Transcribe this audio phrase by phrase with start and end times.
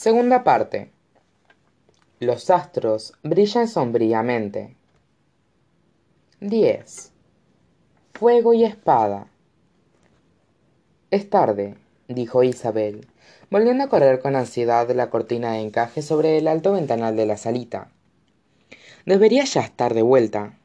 [0.00, 0.90] Segunda parte.
[2.20, 4.74] Los astros brillan sombríamente.
[6.40, 7.12] 10.
[8.14, 9.26] Fuego y espada.
[11.10, 11.76] Es tarde,
[12.08, 13.08] dijo Isabel,
[13.50, 17.36] volviendo a correr con ansiedad la cortina de encaje sobre el alto ventanal de la
[17.36, 17.92] salita.
[19.04, 20.58] Debería ya estar de vuelta.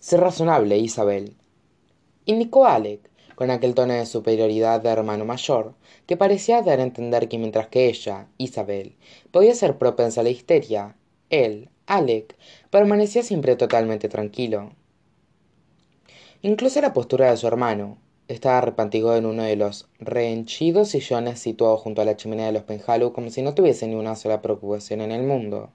[0.00, 1.36] Sé razonable, Isabel,
[2.24, 3.07] indicó Alec,
[3.38, 5.74] con aquel tono de superioridad de hermano mayor,
[6.08, 8.96] que parecía dar a entender que mientras que ella, Isabel,
[9.30, 10.96] podía ser propensa a la histeria,
[11.30, 12.34] él, Alec,
[12.70, 14.72] permanecía siempre totalmente tranquilo.
[16.42, 21.80] Incluso la postura de su hermano, estaba repantigado en uno de los rehenchidos sillones situados
[21.80, 25.00] junto a la chimenea de los Penhallow como si no tuviese ni una sola preocupación
[25.00, 25.70] en el mundo.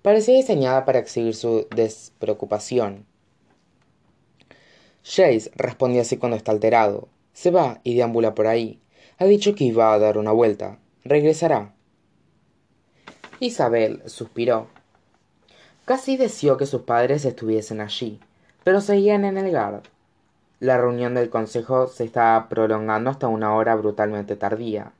[0.00, 3.04] Parecía diseñada para exhibir su despreocupación,
[5.08, 7.08] Jace respondió así cuando está alterado.
[7.32, 8.78] Se va y deambula por ahí.
[9.18, 10.78] Ha dicho que iba a dar una vuelta.
[11.02, 11.72] Regresará.
[13.40, 14.66] Isabel suspiró.
[15.86, 18.20] Casi deseó que sus padres estuviesen allí,
[18.64, 19.84] pero seguían en el guard.
[20.60, 24.92] La reunión del consejo se estaba prolongando hasta una hora brutalmente tardía.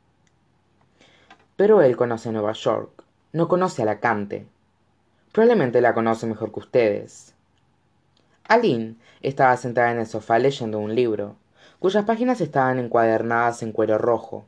[1.57, 4.47] Pero él conoce Nueva York, no conoce a la Cante.
[5.33, 7.35] Probablemente la conoce mejor que ustedes.
[8.45, 11.37] Aline estaba sentada en el sofá leyendo un libro,
[11.79, 14.45] cuyas páginas estaban encuadernadas en cuero rojo.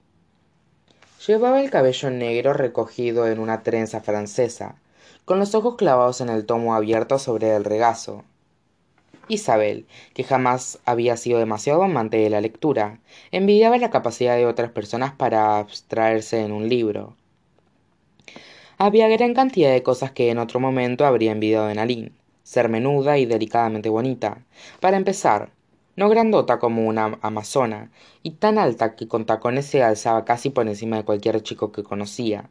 [1.27, 4.77] Llevaba el cabello negro recogido en una trenza francesa,
[5.25, 8.25] con los ojos clavados en el tomo abierto sobre el regazo.
[9.29, 12.99] Isabel, que jamás había sido demasiado amante de la lectura,
[13.31, 17.15] envidiaba la capacidad de otras personas para abstraerse en un libro.
[18.77, 22.13] Había gran cantidad de cosas que en otro momento habría envidiado en Aline
[22.51, 24.45] ser menuda y delicadamente bonita.
[24.81, 25.53] Para empezar,
[25.95, 27.93] no grandota como una amazona,
[28.25, 31.85] y tan alta que con tacones se alzaba casi por encima de cualquier chico que
[31.85, 32.51] conocía.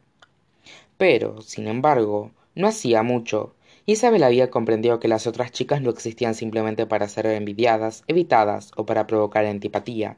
[0.96, 3.52] Pero, sin embargo, no hacía mucho,
[3.84, 8.72] y Isabel había comprendido que las otras chicas no existían simplemente para ser envidiadas, evitadas
[8.76, 10.16] o para provocar antipatía.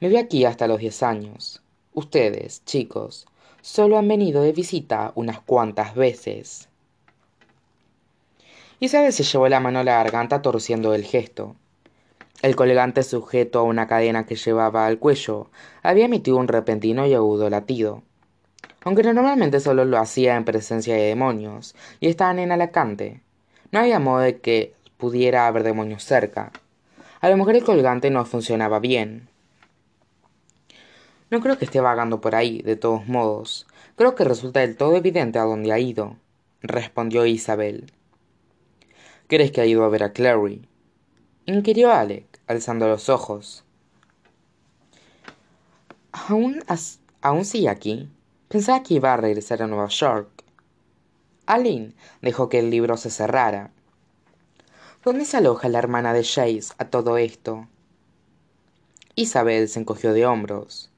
[0.00, 1.62] Me vi aquí hasta los diez años.
[1.94, 3.28] Ustedes, chicos,
[3.60, 6.67] solo han venido de visita unas cuantas veces.
[8.80, 11.56] Isabel se llevó la mano a la garganta torciendo el gesto.
[12.42, 15.50] El colgante sujeto a una cadena que llevaba al cuello
[15.82, 18.04] había emitido un repentino y agudo latido.
[18.84, 23.20] Aunque normalmente solo lo hacía en presencia de demonios, y estaban en Alacante,
[23.72, 26.52] no había modo de que pudiera haber demonios cerca.
[27.20, 29.28] A lo mejor el colgante no funcionaba bien.
[31.30, 33.66] No creo que esté vagando por ahí, de todos modos.
[33.96, 36.16] Creo que resulta del todo evidente a dónde ha ido,
[36.62, 37.92] respondió Isabel.
[39.28, 40.66] ¿Crees que ha ido a ver a Clary?
[41.44, 43.62] inquirió Alec, alzando los ojos.
[46.12, 46.64] ¿Aún,
[47.20, 48.08] ¿Aún sigue aquí?
[48.48, 50.30] Pensaba que iba a regresar a Nueva York.
[51.44, 53.70] Aline dejó que el libro se cerrara.
[55.04, 57.68] ¿Dónde se aloja la hermana de Chase a todo esto?
[59.14, 60.90] Isabel se encogió de hombros.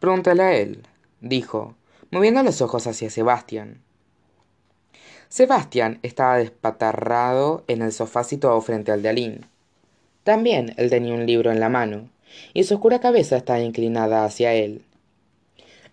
[0.00, 0.86] Pregúntale a él,
[1.22, 1.76] dijo,
[2.10, 3.82] moviendo los ojos hacia Sebastián.
[5.30, 9.40] Sebastián estaba despatarrado en el sofá situado frente al de Aline.
[10.24, 12.10] También él tenía un libro en la mano,
[12.52, 14.82] y su oscura cabeza estaba inclinada hacia él.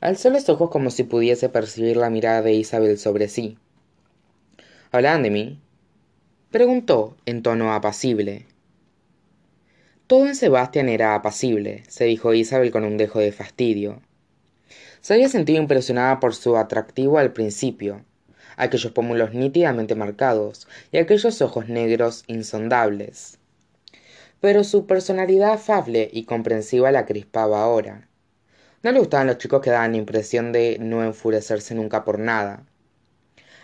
[0.02, 3.60] Alzó los ojos como si pudiese percibir la mirada de Isabel sobre sí.
[4.92, 5.60] ¿Hablaban de mí?
[6.50, 8.48] preguntó en tono apacible.
[10.08, 14.02] Todo en Sebastián era apacible, se dijo Isabel con un dejo de fastidio.
[15.02, 18.04] Se había sentido impresionada por su atractivo al principio,
[18.58, 23.40] aquellos pómulos nítidamente marcados y aquellos ojos negros insondables.
[24.42, 28.08] Pero su personalidad afable y comprensiva la crispaba ahora.
[28.84, 32.64] No le gustaban los chicos que daban la impresión de no enfurecerse nunca por nada.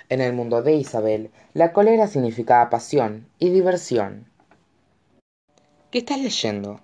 [0.09, 4.27] En el mundo de Isabel, la cólera significaba pasión y diversión.
[5.91, 6.81] ¿Qué estás leyendo?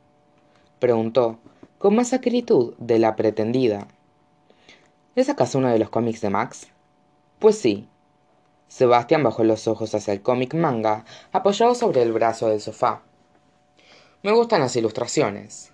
[0.79, 1.39] preguntó,
[1.79, 3.87] con más acritud de la pretendida.
[5.15, 6.67] ¿Es acaso uno de los cómics de Max?
[7.39, 7.88] Pues sí,
[8.69, 13.01] Sebastián bajó los ojos hacia el cómic manga, apoyado sobre el brazo del sofá.
[14.21, 15.71] Me gustan las ilustraciones.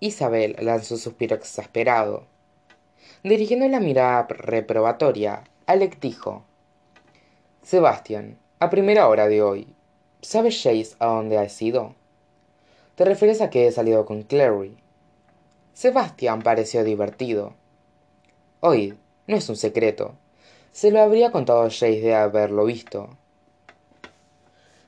[0.00, 2.24] Isabel lanzó un suspiro exasperado.
[3.22, 6.42] Dirigiendo la mirada reprobatoria, Alec dijo:
[7.62, 9.68] Sebastián, a primera hora de hoy,
[10.20, 11.94] ¿sabes Chase a dónde ha ido?
[12.96, 14.76] ¿Te refieres a que he salido con Clary?
[15.74, 17.54] Sebastián pareció divertido.
[18.60, 18.94] Oíd,
[19.28, 20.16] no es un secreto
[20.74, 23.16] se lo habría contado a Jace de haberlo visto.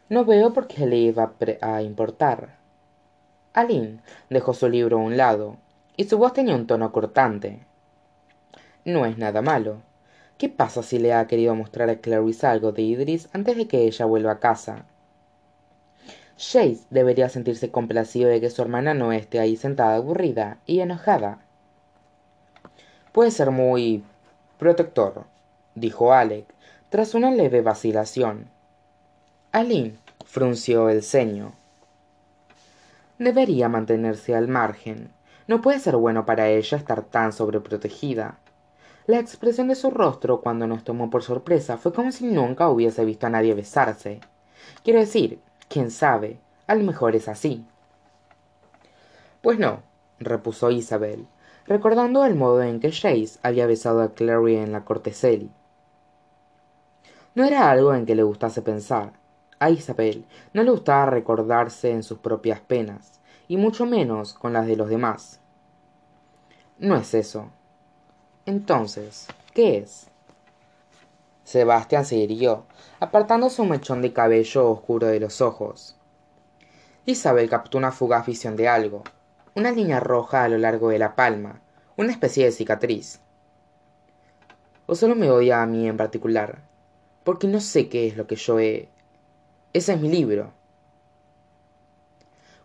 [0.08, 2.56] No veo por qué le iba a importar.
[3.52, 5.58] Aline dejó su libro a un lado,
[5.96, 7.60] y su voz tenía un tono cortante.
[8.84, 9.80] No es nada malo.
[10.38, 13.84] ¿Qué pasa si le ha querido mostrar a Clarice algo de Idris antes de que
[13.84, 14.86] ella vuelva a casa?
[16.36, 21.38] Chase debería sentirse complacido de que su hermana no esté ahí sentada aburrida y enojada.
[23.12, 24.02] Puede ser muy
[24.58, 25.26] protector,
[25.76, 26.46] dijo Alec,
[26.88, 28.48] tras una leve vacilación.
[29.52, 31.52] Aline frunció el ceño.
[33.18, 35.10] Debería mantenerse al margen.
[35.46, 38.38] No puede ser bueno para ella estar tan sobreprotegida.
[39.06, 43.04] La expresión de su rostro cuando nos tomó por sorpresa fue como si nunca hubiese
[43.04, 44.20] visto a nadie besarse.
[44.82, 45.38] Quiero decir,
[45.68, 47.64] quién sabe, a lo mejor es así.
[49.42, 49.82] Pues no,
[50.18, 51.26] repuso Isabel,
[51.66, 55.12] recordando el modo en que Chase había besado a Clary en la corte
[57.36, 59.12] No era algo en que le gustase pensar.
[59.58, 60.24] A Isabel
[60.54, 64.88] no le gustaba recordarse en sus propias penas, y mucho menos con las de los
[64.88, 65.38] demás.
[66.78, 67.50] No es eso,
[68.46, 70.08] entonces, ¿qué es?
[71.44, 72.64] Sebastián se irguió,
[73.00, 75.98] apartando su mechón de cabello oscuro de los ojos.
[77.04, 79.04] Isabel captó una fugaz visión de algo,
[79.54, 81.60] una línea roja a lo largo de la palma,
[81.98, 83.20] una especie de cicatriz.
[84.86, 86.62] O solo me odia a mí en particular,
[87.26, 88.88] porque no sé qué es lo que yo he...
[89.72, 90.52] Ese es mi libro.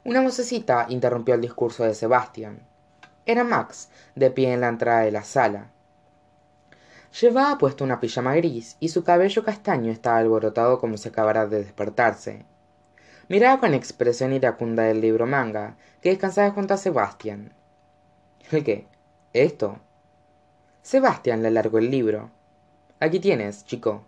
[0.03, 2.59] Una vocecita interrumpió el discurso de Sebastián.
[3.25, 5.71] Era Max, de pie en la entrada de la sala.
[7.19, 11.63] Llevaba puesto una pijama gris y su cabello castaño estaba alborotado como si acabara de
[11.63, 12.45] despertarse.
[13.29, 17.51] Miraba con expresión iracunda el libro manga que descansaba junto a Sebastián.
[18.51, 18.85] ¿El qué?
[19.33, 19.79] ¿Esto?
[20.83, 22.29] Sebastián le alargó el libro.
[22.99, 24.05] Aquí tienes, chico.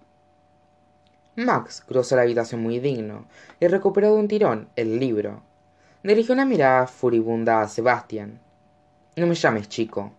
[1.36, 3.26] Max cruzó la habitación muy digno
[3.60, 5.42] y recuperó de un tirón el libro.
[6.04, 8.40] Dirigió una mirada furibunda a Sebastián.
[9.16, 10.12] No me llames chico.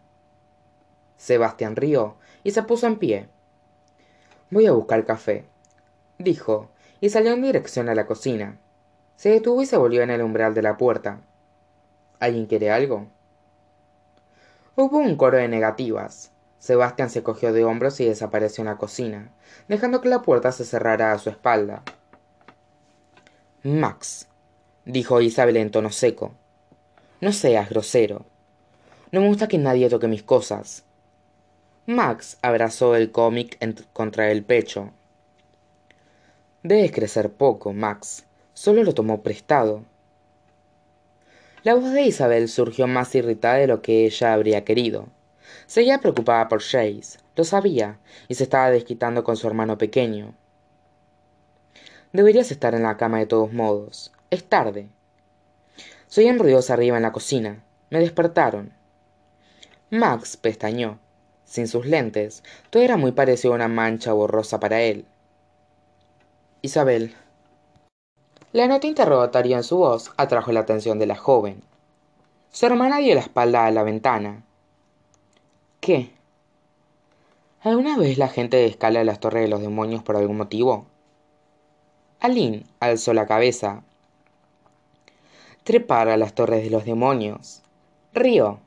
[1.17, 3.29] Sebastián rió y se puso en pie.
[4.51, 5.45] Voy a buscar café,
[6.19, 6.71] dijo,
[7.01, 8.59] y salió en dirección a la cocina.
[9.15, 11.21] Se detuvo y se volvió en el umbral de la puerta.
[12.19, 13.07] ¿Alguien quiere algo?
[14.75, 16.33] Hubo un coro de negativas.
[16.65, 19.31] Sebastián se cogió de hombros y desapareció en la cocina,
[19.69, 21.83] dejando que la puerta se cerrara a su espalda.
[23.63, 24.29] Max,
[24.87, 26.33] dijo Isabel en tono seco,
[27.21, 28.25] no seas grosero.
[29.13, 30.85] No me gusta que nadie toque mis cosas.
[31.85, 33.59] Max abrazó el cómic
[33.93, 34.91] contra el pecho.
[36.63, 38.25] Debes crecer poco, Max.
[38.55, 39.85] Solo lo tomó prestado.
[41.63, 45.09] La voz de Isabel surgió más irritada de lo que ella habría querido.
[45.67, 47.99] Seguía preocupada por Chase, lo sabía,
[48.29, 50.35] y se estaba desquitando con su hermano pequeño.
[52.13, 54.13] Deberías estar en la cama de todos modos.
[54.31, 54.89] Es tarde.
[56.07, 57.65] Soy ruidos arriba en la cocina.
[57.91, 58.73] Me despertaron.
[59.91, 61.01] Max pestañó.
[61.45, 65.07] Sin sus lentes, todo era muy parecido a una mancha borrosa para él.
[66.63, 67.15] Isabel.
[68.53, 71.65] La nota interrogatoria en su voz atrajo la atención de la joven.
[72.53, 74.44] Su hermana dio la espalda a la ventana.
[75.85, 76.09] ¿Qué?
[77.61, 80.87] ¿Alguna vez la gente escala las torres de los demonios por algún motivo?
[82.21, 83.83] Aline alzó la cabeza.
[85.63, 87.61] Trepar a las torres de los demonios.
[88.15, 88.61] Río.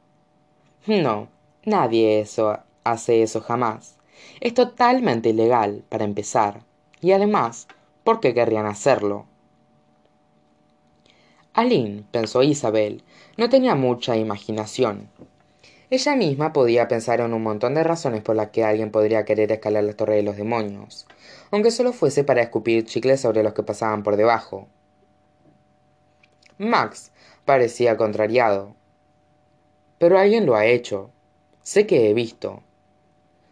[0.86, 1.28] No,
[1.66, 3.98] nadie eso hace eso jamás.
[4.40, 6.62] Es totalmente ilegal, para empezar.
[7.02, 7.68] Y además,
[8.04, 9.26] ¿por qué querrían hacerlo?
[11.56, 13.02] Aline, pensó Isabel,
[13.38, 15.10] no tenía mucha imaginación.
[15.90, 19.50] Ella misma podía pensar en un montón de razones por las que alguien podría querer
[19.54, 21.08] escalar la torre de los demonios,
[21.50, 24.68] aunque solo fuese para escupir chicles sobre los que pasaban por debajo.
[26.58, 27.12] Max
[27.46, 28.76] parecía contrariado.
[29.98, 31.10] Pero alguien lo ha hecho.
[31.64, 32.64] Sé que he visto.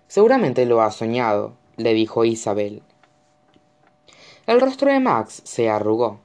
[0.10, 2.84] Seguramente lo ha soñado, le dijo Isabel.
[4.46, 6.20] El rostro de Max se arrugó.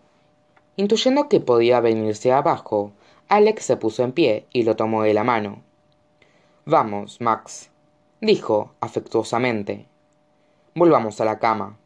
[0.74, 2.90] Intuyendo que podía venirse abajo,
[3.28, 5.62] Alex se puso en pie y lo tomó de la mano.
[6.70, 7.68] Vamos, Max,
[8.20, 9.86] dijo afectuosamente.
[10.72, 11.76] Volvamos a la cama.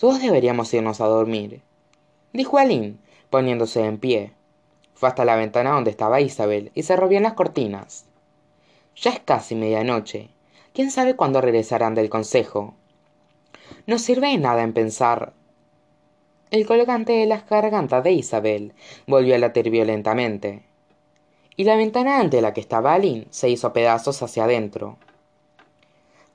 [0.00, 1.60] Todos deberíamos irnos a dormir,
[2.32, 2.96] dijo Aline,
[3.28, 4.32] poniéndose en pie.
[4.94, 8.06] Fue hasta la ventana donde estaba Isabel y cerró bien las cortinas.
[8.96, 10.30] Ya es casi medianoche.
[10.72, 12.72] ¿Quién sabe cuándo regresarán del consejo?
[13.86, 15.34] No sirve de nada en pensar.
[16.50, 18.72] El colgante de las gargantas de Isabel
[19.06, 20.62] volvió a latir violentamente,
[21.58, 24.96] y la ventana ante la que estaba Aline se hizo pedazos hacia adentro.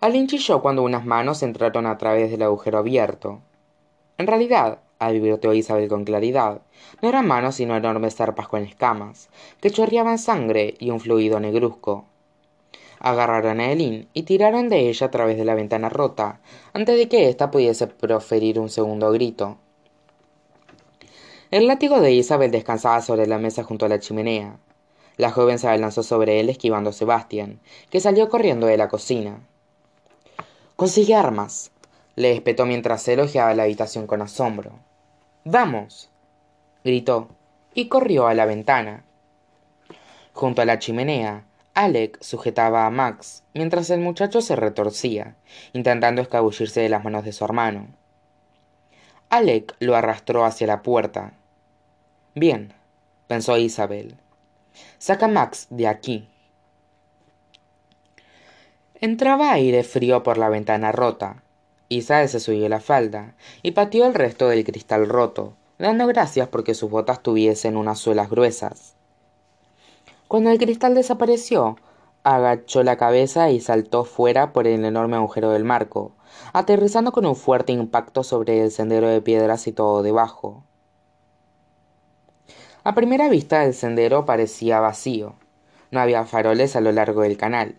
[0.02, 3.40] Aline chilló cuando unas manos entraron a través del agujero abierto.
[4.18, 6.60] En realidad, advirtió Isabel con claridad,
[7.02, 9.30] no eran manos sino enormes zarpas con escamas,
[9.62, 12.04] que chorreaban sangre y un fluido negruzco.
[13.00, 16.42] Agarraron a Eileen y tiraron de ella a través de la ventana rota,
[16.74, 19.56] antes de que ésta pudiese proferir un segundo grito.
[21.50, 24.58] El látigo de Isabel descansaba sobre la mesa junto a la chimenea.
[25.18, 29.40] La joven se abalanzó sobre él esquivando a Sebastián, que salió corriendo de la cocina.
[30.76, 31.72] Consigue armas,
[32.16, 34.80] le espetó mientras elogiaba la habitación con asombro.
[35.46, 36.10] Vamos,
[36.84, 37.30] gritó,
[37.74, 39.04] y corrió a la ventana.
[40.34, 45.36] Junto a la chimenea, Alec sujetaba a Max, mientras el muchacho se retorcía,
[45.74, 47.88] intentando escabullirse de las manos de su hermano.
[49.30, 51.34] Alec lo arrastró hacia la puerta.
[52.36, 52.74] Bien,
[53.28, 54.18] pensó Isabel.
[55.04, 56.30] Saca Max de aquí.
[58.96, 61.44] Entraba aire frío por la ventana rota.
[61.90, 66.74] Isabel se subió la falda y pateó el resto del cristal roto, dando gracias porque
[66.74, 68.96] sus botas tuviesen unas suelas gruesas.
[70.30, 71.76] Cuando el cristal desapareció,
[72.24, 76.14] agachó la cabeza y saltó fuera por el enorme agujero del marco,
[76.54, 80.64] aterrizando con un fuerte impacto sobre el sendero de piedras y todo debajo.
[82.86, 85.36] A primera vista el sendero parecía vacío.
[85.92, 87.76] No había faroles a lo largo del canal.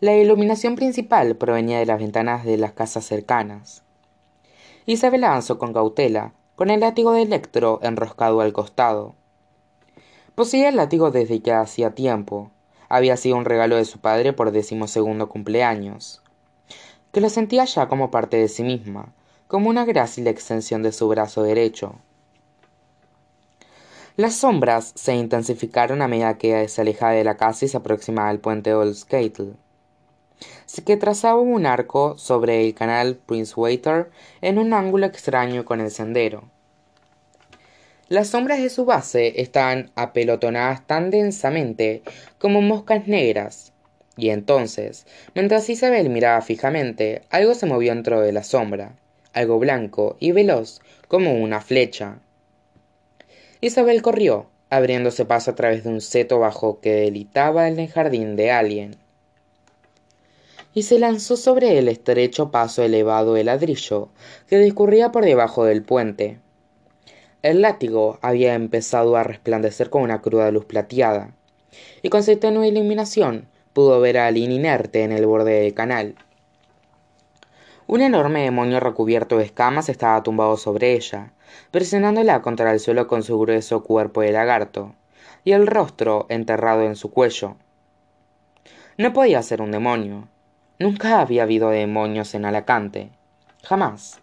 [0.00, 3.82] La iluminación principal provenía de las ventanas de las casas cercanas.
[4.84, 9.14] Isabel avanzó con cautela, con el látigo de Electro enroscado al costado.
[10.34, 12.50] Poseía el látigo desde que hacía tiempo.
[12.90, 16.22] Había sido un regalo de su padre por decimosegundo cumpleaños.
[17.12, 19.14] Que lo sentía ya como parte de sí misma,
[19.48, 21.94] como una grácil extensión de su brazo derecho.
[24.20, 28.28] Las sombras se intensificaron a medida que se alejaba de la casa y se aproximaba
[28.28, 29.54] al puente Old Skatel,
[30.84, 34.10] que trazaba un arco sobre el canal Prince Waiter
[34.42, 36.44] en un ángulo extraño con el sendero.
[38.10, 42.02] Las sombras de su base estaban apelotonadas tan densamente
[42.38, 43.72] como moscas negras.
[44.18, 48.92] Y entonces, mientras Isabel miraba fijamente, algo se movió dentro de la sombra,
[49.32, 52.18] algo blanco y veloz como una flecha.
[53.62, 58.34] Isabel corrió, abriéndose paso a través de un seto bajo que delitaba en el jardín
[58.34, 58.96] de alguien.
[60.72, 64.08] Y se lanzó sobre el estrecho paso elevado de ladrillo
[64.48, 66.38] que discurría por debajo del puente.
[67.42, 71.34] El látigo había empezado a resplandecer con una cruda luz plateada,
[72.00, 76.14] y con su tenue iluminación pudo ver a Aline inerte en el borde del canal.
[77.86, 81.32] Un enorme demonio recubierto de escamas estaba tumbado sobre ella,
[81.70, 84.94] presionándola contra el suelo con su grueso cuerpo de lagarto,
[85.44, 87.56] y el rostro enterrado en su cuello.
[88.98, 90.28] No podía ser un demonio.
[90.78, 93.10] Nunca había habido demonios en Alacante.
[93.62, 94.20] Jamás.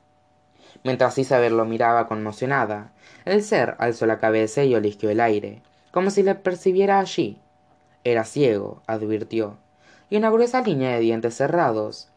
[0.84, 2.92] Mientras Isabel lo miraba conmocionada,
[3.26, 7.40] el ser alzó la cabeza y olisqueó el aire, como si le percibiera allí.
[8.04, 9.58] Era ciego, advirtió,
[10.10, 12.10] y una gruesa línea de dientes cerrados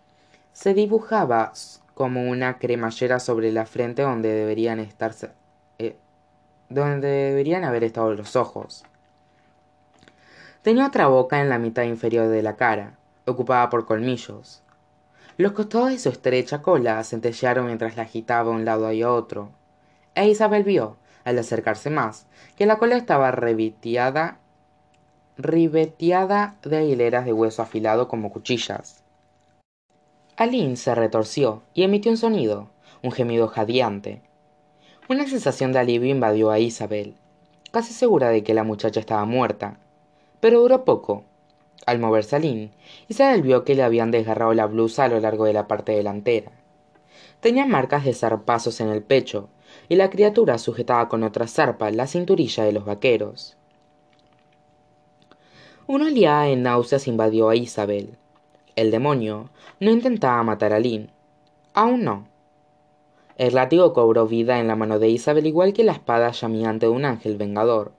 [0.53, 1.53] se dibujaba
[2.01, 5.33] como una cremallera sobre la frente donde deberían estarse
[5.79, 5.99] eh,
[6.71, 8.85] donde deberían haber estado los ojos.
[10.63, 14.63] Tenía otra boca en la mitad inferior de la cara, ocupada por colmillos.
[15.37, 19.13] Los costados de su estrecha cola centellearon mientras la agitaba a un lado y a
[19.13, 19.51] otro,
[20.15, 22.27] e Isabel vio, al acercarse más,
[22.57, 24.39] que la cola estaba ribeteada,
[25.37, 29.00] ribeteada de hileras de hueso afilado como cuchillas.
[30.41, 32.71] Aline se retorció y emitió un sonido,
[33.03, 34.23] un gemido jadeante.
[35.07, 37.13] Una sensación de alivio invadió a Isabel,
[37.73, 39.77] casi segura de que la muchacha estaba muerta.
[40.41, 41.25] Pero duró poco.
[41.85, 42.71] Al moverse Aline,
[43.07, 46.53] Isabel vio que le habían desgarrado la blusa a lo largo de la parte delantera.
[47.41, 49.51] Tenía marcas de zarpazos en el pecho,
[49.91, 53.59] y la criatura sujetaba con otra zarpa la cinturilla de los vaqueros.
[55.87, 58.17] Una oleada de náuseas invadió a Isabel.
[58.81, 61.11] El demonio no intentaba matar a Lynn.
[61.75, 62.29] Aún no.
[63.37, 66.93] El látigo cobró vida en la mano de Isabel igual que la espada llameante de
[66.93, 67.93] un ángel vengador.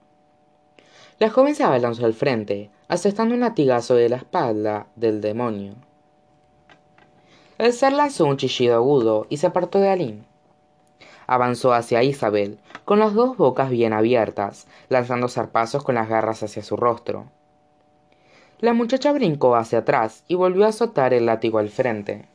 [1.20, 5.74] La joven se abalanzó al frente, asestando un latigazo de la espalda del demonio.
[7.58, 10.24] El ser lanzó un chillido agudo y se apartó de Aline
[11.28, 16.64] avanzó hacia Isabel, con las dos bocas bien abiertas, lanzando zarpazos con las garras hacia
[16.64, 17.26] su rostro.
[18.62, 22.26] La muchacha brincó hacia atrás y volvió a azotar el látigo al frente.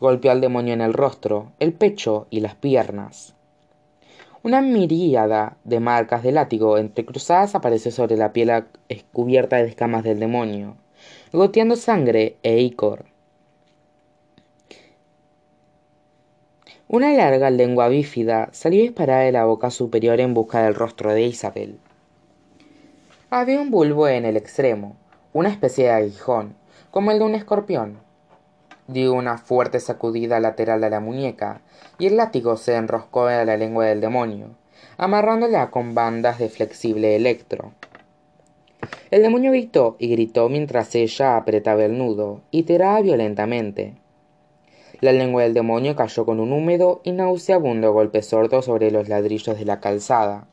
[0.00, 3.34] Golpeó al demonio en el rostro, el pecho y las piernas.
[4.42, 8.64] Una miríada de marcas de látigo entrecruzadas apareció sobre la piel
[9.12, 10.76] cubierta de escamas del demonio,
[11.34, 13.04] goteando sangre e icor.
[16.88, 21.24] Una larga lengua bífida salió disparada de la boca superior en busca del rostro de
[21.24, 21.78] Isabel.
[23.28, 24.96] Había un bulbo en el extremo,
[25.32, 26.54] una especie de aguijón,
[26.90, 27.98] como el de un escorpión.
[28.86, 31.62] Dio una fuerte sacudida lateral a la muñeca,
[31.98, 34.48] y el látigo se enroscó en la lengua del demonio,
[34.98, 37.72] amarrándola con bandas de flexible electro.
[39.10, 43.94] El demonio gritó y gritó mientras ella apretaba el nudo y tiraba violentamente.
[45.00, 49.58] La lengua del demonio cayó con un húmedo y nauseabundo golpe sordo sobre los ladrillos
[49.58, 50.46] de la calzada.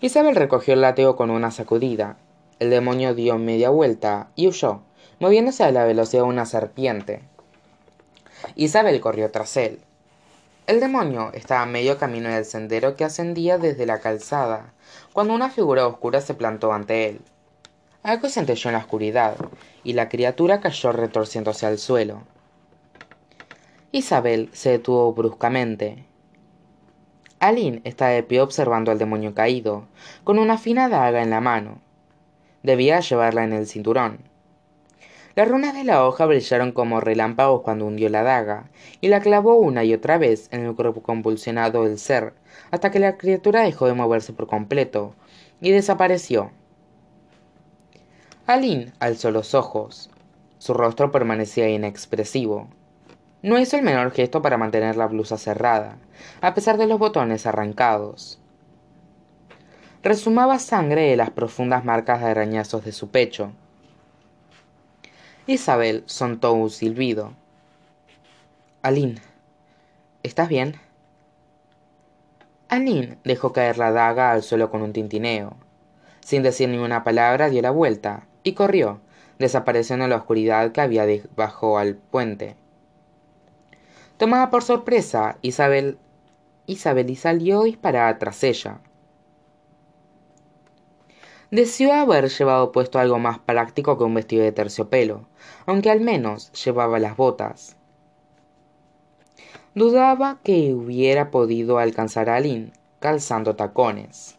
[0.00, 2.16] Isabel recogió el látigo con una sacudida.
[2.60, 4.82] El demonio dio media vuelta y huyó,
[5.18, 7.22] moviéndose a la velocidad de una serpiente.
[8.54, 9.80] Isabel corrió tras él.
[10.66, 14.74] El demonio estaba a medio camino del sendero que ascendía desde la calzada,
[15.14, 17.22] cuando una figura oscura se plantó ante él.
[18.02, 19.36] Algo centelló en la oscuridad,
[19.82, 22.24] y la criatura cayó retorciéndose al suelo.
[23.90, 26.04] Isabel se detuvo bruscamente.
[27.38, 29.86] Aline estaba de pie observando al demonio caído,
[30.24, 31.80] con una fina daga en la mano.
[32.62, 34.18] Debía llevarla en el cinturón.
[35.36, 38.68] Las runas de la hoja brillaron como relámpagos cuando hundió la daga,
[39.00, 42.34] y la clavó una y otra vez en el cuerpo convulsionado del ser,
[42.70, 45.14] hasta que la criatura dejó de moverse por completo,
[45.60, 46.50] y desapareció.
[48.46, 50.10] Aline alzó los ojos.
[50.58, 52.68] Su rostro permanecía inexpresivo.
[53.42, 55.98] No hizo el menor gesto para mantener la blusa cerrada,
[56.40, 58.39] a pesar de los botones arrancados.
[60.02, 63.52] Resumaba sangre de las profundas marcas de arañazos de su pecho,
[65.46, 67.32] Isabel soltó un silbido.
[68.82, 69.20] Aline,
[70.22, 70.76] ¿estás bien?
[72.68, 75.56] Aline dejó caer la daga al suelo con un tintineo.
[76.20, 79.00] Sin decir ni una palabra, dio la vuelta y corrió,
[79.40, 82.54] desapareciendo en la oscuridad que había debajo al puente.
[84.18, 85.98] Tomada por sorpresa, Isabel,
[86.66, 88.78] Isabel y salió disparada tras ella.
[91.50, 95.26] Deseó haber llevado puesto algo más práctico que un vestido de terciopelo,
[95.66, 97.76] aunque al menos llevaba las botas.
[99.74, 104.36] Dudaba que hubiera podido alcanzar a Aline calzando tacones.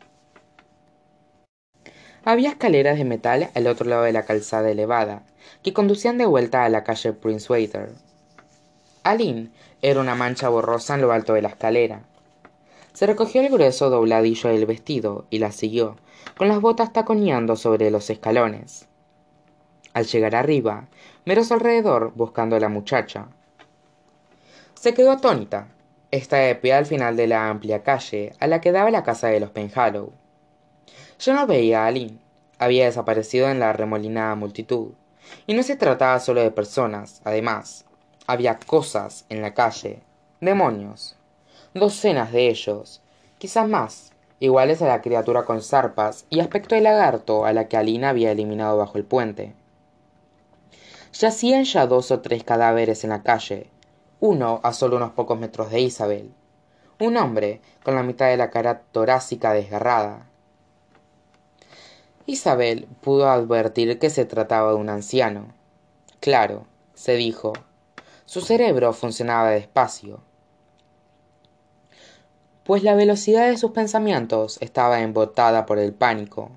[2.24, 5.24] Había escaleras de metal al otro lado de la calzada elevada,
[5.64, 7.92] que conducían de vuelta a la calle Prince Waiter.
[9.04, 9.50] Aline
[9.82, 12.04] era una mancha borrosa en lo alto de la escalera.
[12.94, 15.98] Se recogió el grueso dobladillo del vestido y la siguió,
[16.38, 18.88] con las botas taconeando sobre los escalones.
[19.94, 20.88] Al llegar arriba,
[21.26, 23.28] miró su alrededor buscando a la muchacha.
[24.74, 25.68] Se quedó atónita.
[26.10, 29.28] Estaba de pie al final de la amplia calle a la que daba la casa
[29.28, 30.12] de los Penhallow.
[31.20, 32.20] Yo no veía a Aline.
[32.58, 34.94] Había desaparecido en la remolinada multitud.
[35.48, 37.86] Y no se trataba solo de personas, además.
[38.28, 40.02] Había cosas en la calle.
[40.42, 41.16] Demonios.
[41.74, 43.02] Docenas de ellos.
[43.38, 44.11] Quizás más
[44.42, 48.32] iguales a la criatura con zarpas y aspecto de lagarto a la que Alina había
[48.32, 49.54] eliminado bajo el puente.
[51.14, 53.70] Yacían ya dos o tres cadáveres en la calle,
[54.20, 56.32] uno a solo unos pocos metros de Isabel,
[57.00, 60.26] un hombre con la mitad de la cara torácica desgarrada.
[62.26, 65.54] Isabel pudo advertir que se trataba de un anciano.
[66.20, 67.54] Claro, se dijo.
[68.26, 70.22] Su cerebro funcionaba despacio
[72.64, 76.52] pues la velocidad de sus pensamientos estaba embotada por el pánico.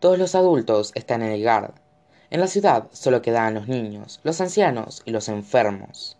[0.00, 1.74] Todos los adultos están en el GARD.
[2.30, 6.16] En la ciudad solo quedaban los niños, los ancianos y los enfermos.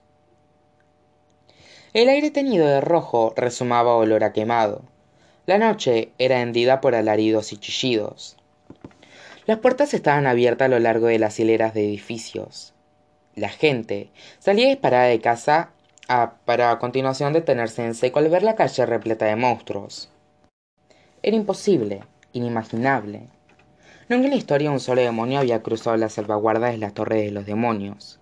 [1.92, 4.82] El aire teñido de rojo resumaba olor a quemado.
[5.46, 8.36] La noche era hendida por alaridos y chillidos.
[9.44, 12.72] Las puertas estaban abiertas a lo largo de las hileras de edificios.
[13.34, 15.70] La gente salía disparada de casa
[16.44, 20.10] para a continuación detenerse en seco al ver la calle repleta de monstruos.
[21.22, 23.28] Era imposible, inimaginable.
[24.08, 27.30] Nunca en la historia un solo demonio había cruzado las salvaguardas de las torres de
[27.30, 28.18] los demonios.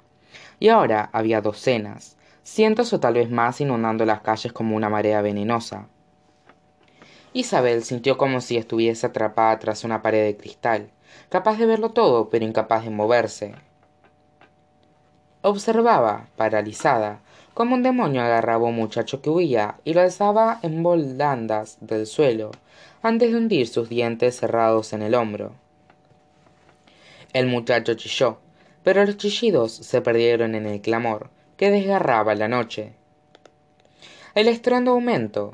[0.60, 5.22] Y ahora había docenas, cientos o tal vez más inundando las calles como una marea
[5.22, 5.88] venenosa.
[7.32, 10.90] Isabel sintió como si estuviese atrapada tras una pared de cristal,
[11.28, 13.54] capaz de verlo todo, pero incapaz de moverse.
[15.42, 17.22] Observaba, paralizada,
[17.60, 22.06] como un demonio agarraba a un muchacho que huía y lo alzaba en volandas del
[22.06, 22.52] suelo,
[23.02, 25.52] antes de hundir sus dientes cerrados en el hombro.
[27.34, 28.38] El muchacho chilló,
[28.82, 32.94] pero los chillidos se perdieron en el clamor que desgarraba la noche.
[34.34, 35.52] El estruendo aumentó,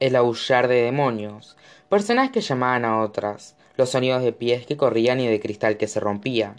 [0.00, 1.56] el aullar de demonios,
[1.88, 5.86] personas que llamaban a otras, los sonidos de pies que corrían y de cristal que
[5.86, 6.56] se rompía.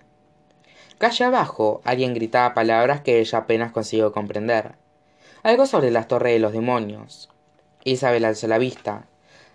[1.01, 4.73] Calle abajo, alguien gritaba palabras que ella apenas consiguió comprender.
[5.41, 7.27] Algo sobre las torres de los demonios.
[7.83, 9.07] Isabel alzó la vista.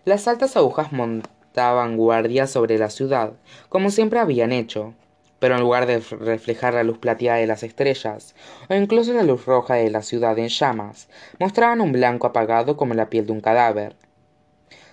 [0.04, 3.34] Las altas agujas montaban guardia sobre la ciudad,
[3.68, 4.94] como siempre habían hecho,
[5.38, 8.34] pero en lugar de reflejar la luz plateada de las estrellas,
[8.68, 12.94] o incluso la luz roja de la ciudad en llamas, mostraban un blanco apagado como
[12.94, 13.94] la piel de un cadáver.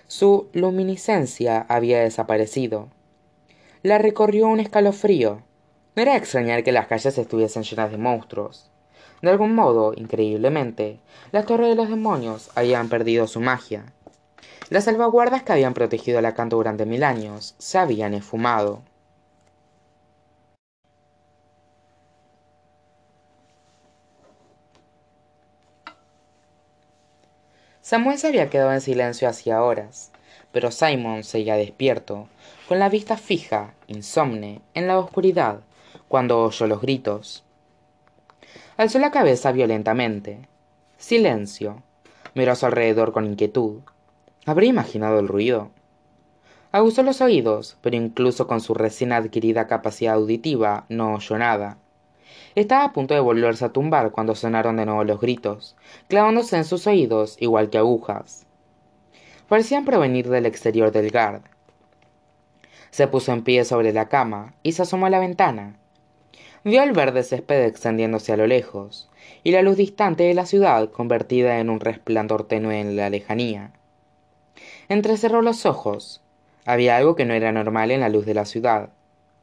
[0.06, 2.90] Su luminiscencia había desaparecido.
[3.82, 5.42] La recorrió un escalofrío.
[5.96, 8.68] No era extrañar que las calles estuviesen llenas de monstruos.
[9.22, 10.98] De algún modo, increíblemente,
[11.30, 13.84] las torres de los demonios habían perdido su magia.
[14.70, 18.82] Las salvaguardas que habían protegido la canto durante mil años se habían esfumado.
[27.82, 30.10] Samuel se había quedado en silencio hacía horas,
[30.50, 32.28] pero Simon seguía despierto,
[32.66, 35.60] con la vista fija, insomne, en la oscuridad,
[36.08, 37.44] cuando oyó los gritos.
[38.76, 40.48] Alzó la cabeza violentamente.
[40.96, 41.82] Silencio.
[42.34, 43.80] Miró a su alrededor con inquietud.
[44.46, 45.70] ¿Habría imaginado el ruido?
[46.72, 51.78] Aguzó los oídos, pero incluso con su recién adquirida capacidad auditiva no oyó nada.
[52.56, 55.76] Estaba a punto de volverse a tumbar cuando sonaron de nuevo los gritos,
[56.08, 58.46] clavándose en sus oídos igual que agujas.
[59.48, 61.42] Parecían provenir del exterior del guard.
[62.90, 65.76] Se puso en pie sobre la cama y se asomó a la ventana.
[66.64, 69.10] Vio el verde césped extendiéndose a lo lejos,
[69.42, 73.72] y la luz distante de la ciudad convertida en un resplandor tenue en la lejanía.
[74.88, 76.22] Entrecerró los ojos.
[76.64, 78.88] Había algo que no era normal en la luz de la ciudad.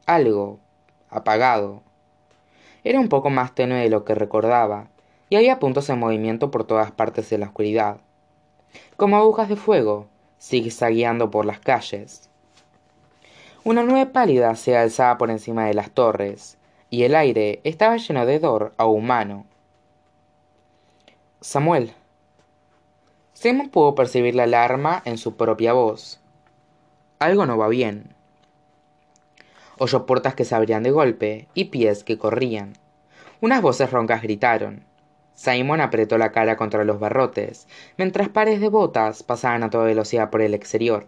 [0.04, 0.58] Algo
[1.10, 1.82] apagado.
[2.82, 4.88] Era un poco más tenue de lo que recordaba,
[5.30, 7.98] y había puntos en movimiento por todas partes de la oscuridad.
[8.96, 10.08] Como agujas de fuego,
[10.40, 12.30] zigzagueando por las calles.
[13.62, 16.58] Una nube pálida se alzaba por encima de las torres,
[16.92, 19.46] y el aire estaba lleno de hedor a humano.
[21.40, 21.94] Samuel.
[23.32, 26.20] Simon pudo percibir la alarma en su propia voz.
[27.18, 28.14] Algo no va bien.
[29.78, 32.74] Oyó puertas que se abrían de golpe y pies que corrían.
[33.40, 34.84] Unas voces roncas gritaron.
[35.32, 40.28] Simon apretó la cara contra los barrotes, mientras pares de botas pasaban a toda velocidad
[40.28, 41.06] por el exterior,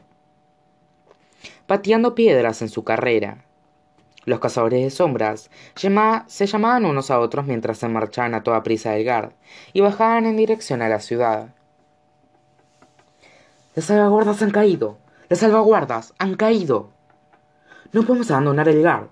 [1.67, 3.45] pateando piedras en su carrera.
[4.25, 8.93] Los cazadores de sombras se llamaban unos a otros mientras se marchaban a toda prisa
[8.93, 9.33] del guard
[9.73, 11.55] y bajaban en dirección a la ciudad.
[13.75, 14.99] Las salvaguardas han caído.
[15.29, 16.91] Las salvaguardas han caído.
[17.93, 19.09] No podemos abandonar el guard.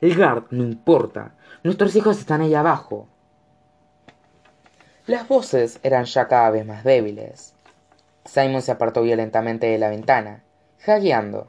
[0.00, 1.34] El guard no importa.
[1.62, 3.08] Nuestros hijos están ahí abajo.
[5.06, 7.54] Las voces eran ya cada vez más débiles.
[8.24, 10.42] Simon se apartó violentamente de la ventana,
[10.78, 11.48] jagueando.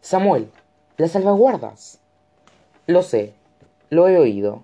[0.00, 0.50] Samuel,
[1.00, 1.98] las salvaguardas.
[2.86, 3.32] Lo sé,
[3.88, 4.62] lo he oído.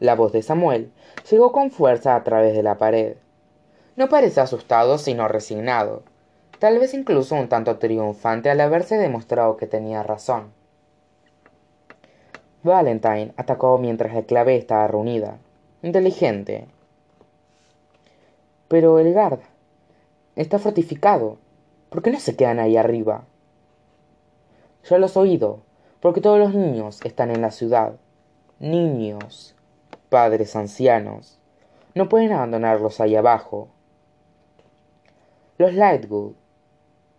[0.00, 0.92] La voz de Samuel
[1.30, 3.16] llegó con fuerza a través de la pared.
[3.96, 6.02] No parece asustado, sino resignado,
[6.58, 10.52] tal vez incluso un tanto triunfante al haberse demostrado que tenía razón.
[12.62, 15.38] Valentine atacó mientras la clave estaba reunida.
[15.82, 16.66] Inteligente.
[18.68, 19.40] Pero el guard
[20.36, 21.38] está fortificado.
[21.88, 23.24] ¿Por qué no se quedan ahí arriba?
[24.88, 25.60] Ya los he oído,
[26.00, 27.96] porque todos los niños están en la ciudad.
[28.58, 29.54] Niños,
[30.08, 31.38] padres ancianos.
[31.94, 33.68] No pueden abandonarlos ahí abajo.
[35.58, 36.32] Los Lightwood.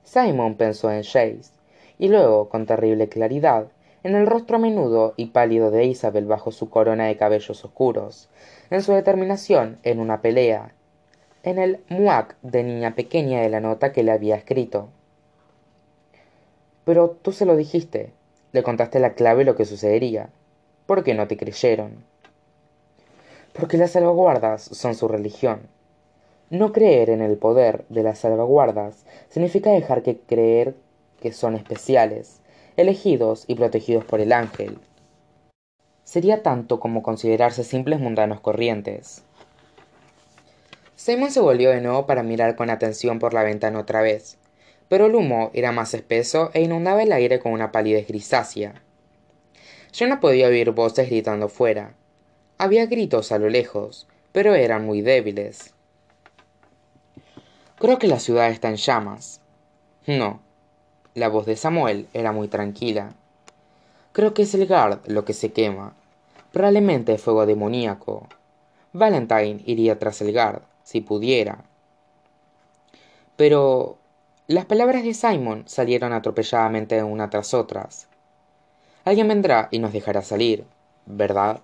[0.04, 1.52] Simon pensó en Chase,
[2.00, 3.68] y luego, con terrible claridad,
[4.02, 8.30] en el rostro menudo y pálido de Isabel bajo su corona de cabellos oscuros,
[8.72, 10.74] en su determinación en una pelea,
[11.44, 14.90] en el muac de niña pequeña de la nota que le había escrito.
[16.90, 18.14] Pero tú se lo dijiste,
[18.52, 20.30] le contaste la clave lo que sucedería.
[20.88, 22.04] ¿Por qué no te creyeron?
[23.54, 25.60] Porque las salvaguardas son su religión.
[26.50, 30.74] No creer en el poder de las salvaguardas significa dejar que creer
[31.22, 32.42] que son especiales,
[32.76, 34.80] elegidos y protegidos por el ángel.
[36.04, 39.22] Sería tanto como considerarse simples mundanos corrientes.
[40.96, 44.39] Simon se volvió de nuevo para mirar con atención por la ventana otra vez
[44.90, 48.82] pero el humo era más espeso e inundaba el aire con una palidez grisácea.
[49.94, 51.94] Yo no podía oír voces gritando fuera.
[52.58, 55.74] Había gritos a lo lejos, pero eran muy débiles.
[57.78, 59.42] Creo que la ciudad está en llamas.
[60.06, 60.42] No.
[61.14, 63.14] La voz de Samuel era muy tranquila.
[64.12, 65.94] Creo que es el guard lo que se quema.
[66.52, 68.28] Probablemente fuego demoníaco.
[68.92, 71.64] Valentine iría tras el guard, si pudiera.
[73.38, 73.98] Pero
[74.50, 78.08] las palabras de Simon salieron atropelladamente una tras otras.
[79.06, 80.66] Alguien vendrá y nos dejará salir,
[81.06, 81.62] ¿verdad?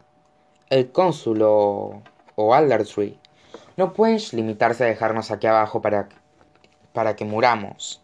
[0.69, 2.03] El cónsul o,
[2.35, 3.17] o Aldertree
[3.75, 6.09] no pueden limitarse a dejarnos aquí abajo para,
[6.93, 8.03] para que muramos.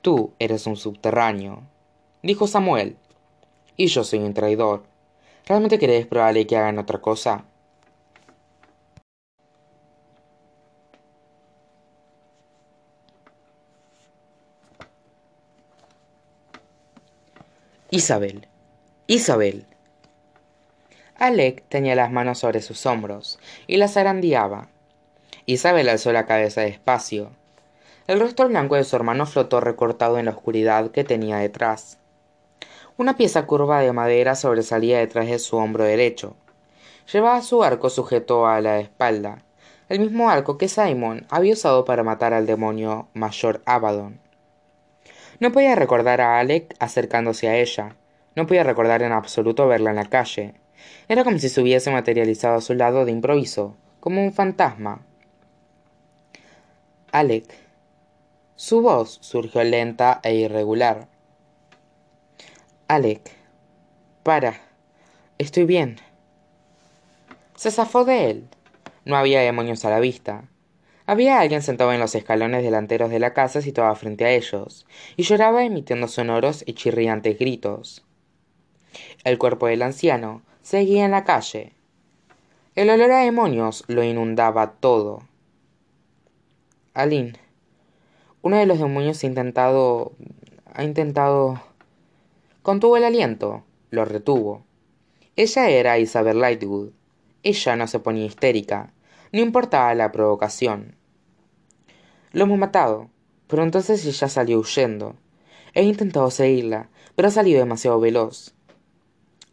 [0.00, 1.62] Tú eres un subterráneo,
[2.22, 2.96] dijo Samuel,
[3.76, 4.84] y yo soy un traidor.
[5.44, 7.44] ¿Realmente crees probable que hagan otra cosa?
[17.92, 18.46] Isabel.
[19.08, 19.66] Isabel.
[21.16, 24.68] Alec tenía las manos sobre sus hombros y las zarandeaba.
[25.44, 27.32] Isabel alzó la cabeza despacio.
[28.06, 31.98] El rostro blanco de su hermano flotó recortado en la oscuridad que tenía detrás.
[32.96, 36.36] Una pieza curva de madera sobresalía detrás de su hombro derecho.
[37.12, 39.42] Llevaba su arco sujeto a la espalda,
[39.88, 44.29] el mismo arco que Simon había usado para matar al demonio mayor Abaddon.
[45.40, 47.96] No podía recordar a Alec acercándose a ella.
[48.36, 50.54] No podía recordar en absoluto verla en la calle.
[51.08, 55.00] Era como si se hubiese materializado a su lado de improviso, como un fantasma.
[57.10, 57.46] Alec.
[58.54, 61.08] Su voz surgió lenta e irregular.
[62.86, 63.30] Alec.
[64.22, 64.60] Para.
[65.38, 65.96] Estoy bien.
[67.56, 68.48] Se zafó de él.
[69.06, 70.49] No había demonios a la vista.
[71.10, 75.24] Había alguien sentado en los escalones delanteros de la casa situada frente a ellos, y
[75.24, 78.04] lloraba emitiendo sonoros y chirriantes gritos.
[79.24, 81.72] El cuerpo del anciano seguía en la calle.
[82.76, 85.24] El olor a demonios lo inundaba todo.
[86.94, 87.32] Aline.
[88.42, 90.12] Uno de los demonios ha intentado.
[90.72, 91.60] ha intentado.
[92.62, 94.62] Contuvo el aliento, lo retuvo.
[95.34, 96.90] Ella era Isabel Lightwood.
[97.42, 98.92] Ella no se ponía histérica,
[99.32, 100.99] no importaba la provocación.
[102.32, 103.10] Lo hemos matado,
[103.48, 105.16] pero entonces ella salió huyendo.
[105.74, 108.54] He intentado seguirla, pero ha salido demasiado veloz.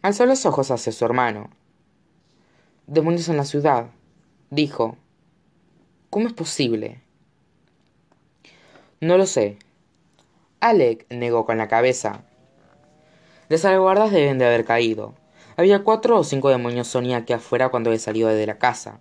[0.03, 1.49] Alzó los ojos hacia su hermano.
[2.85, 3.87] Demonios en la ciudad,
[4.51, 4.97] dijo.
[6.09, 7.01] ¿Cómo es posible?
[9.01, 9.57] No lo sé.
[10.59, 12.23] Alec negó con la cabeza.
[13.49, 15.15] Las salvaguardas deben de haber caído.
[15.55, 18.99] Había cuatro o cinco demonios Sonia aquí afuera cuando he salido de la casa.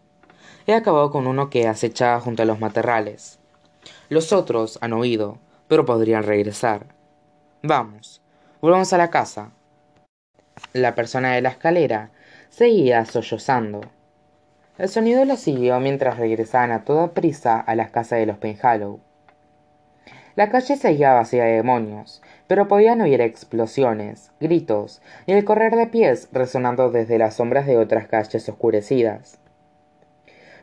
[0.66, 3.38] He acabado con uno que acechaba junto a los matorrales.
[4.09, 6.95] Los otros han oído, pero podrían regresar.
[7.62, 8.23] Vamos,
[8.61, 9.51] volvamos a la casa.
[10.73, 12.11] La persona de la escalera
[12.49, 13.81] seguía sollozando.
[14.79, 19.01] El sonido lo siguió mientras regresaban a toda prisa a las casas de los Penhallow.
[20.37, 25.87] La calle seguía vacía de demonios, pero podían oír explosiones, gritos y el correr de
[25.87, 29.40] pies resonando desde las sombras de otras calles oscurecidas.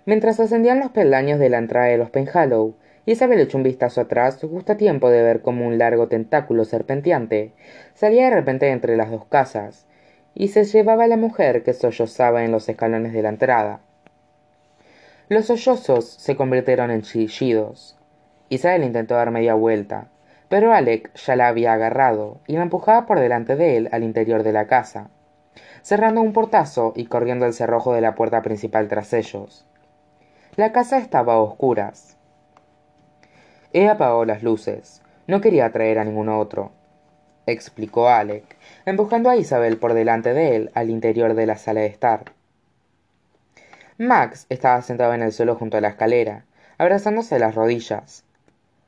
[0.06, 4.40] Mientras ascendían los peldaños de la entrada de los Penhallow, Isabel echó un vistazo atrás,
[4.42, 7.52] justo a tiempo de ver como un largo tentáculo serpenteante
[7.94, 9.86] salía de repente entre las dos casas,
[10.36, 13.82] y se llevaba a la mujer que sollozaba en los escalones de la entrada.
[15.30, 17.98] Los sollozos se convirtieron en chillidos.
[18.50, 20.08] Isabel intentó dar media vuelta,
[20.50, 24.44] pero Alec ya la había agarrado y la empujaba por delante de él al interior
[24.44, 25.10] de la casa,
[25.82, 29.66] cerrando un portazo y corriendo el cerrojo de la puerta principal tras ellos.
[30.56, 32.18] La casa estaba a oscuras.
[33.74, 35.02] He apagado las luces.
[35.26, 36.72] No quería atraer a ningún otro,
[37.48, 38.56] explicó Alec,
[38.86, 42.34] empujando a Isabel por delante de él al interior de la sala de estar.
[43.98, 46.46] Max estaba sentado en el suelo junto a la escalera,
[46.78, 48.24] abrazándose las rodillas.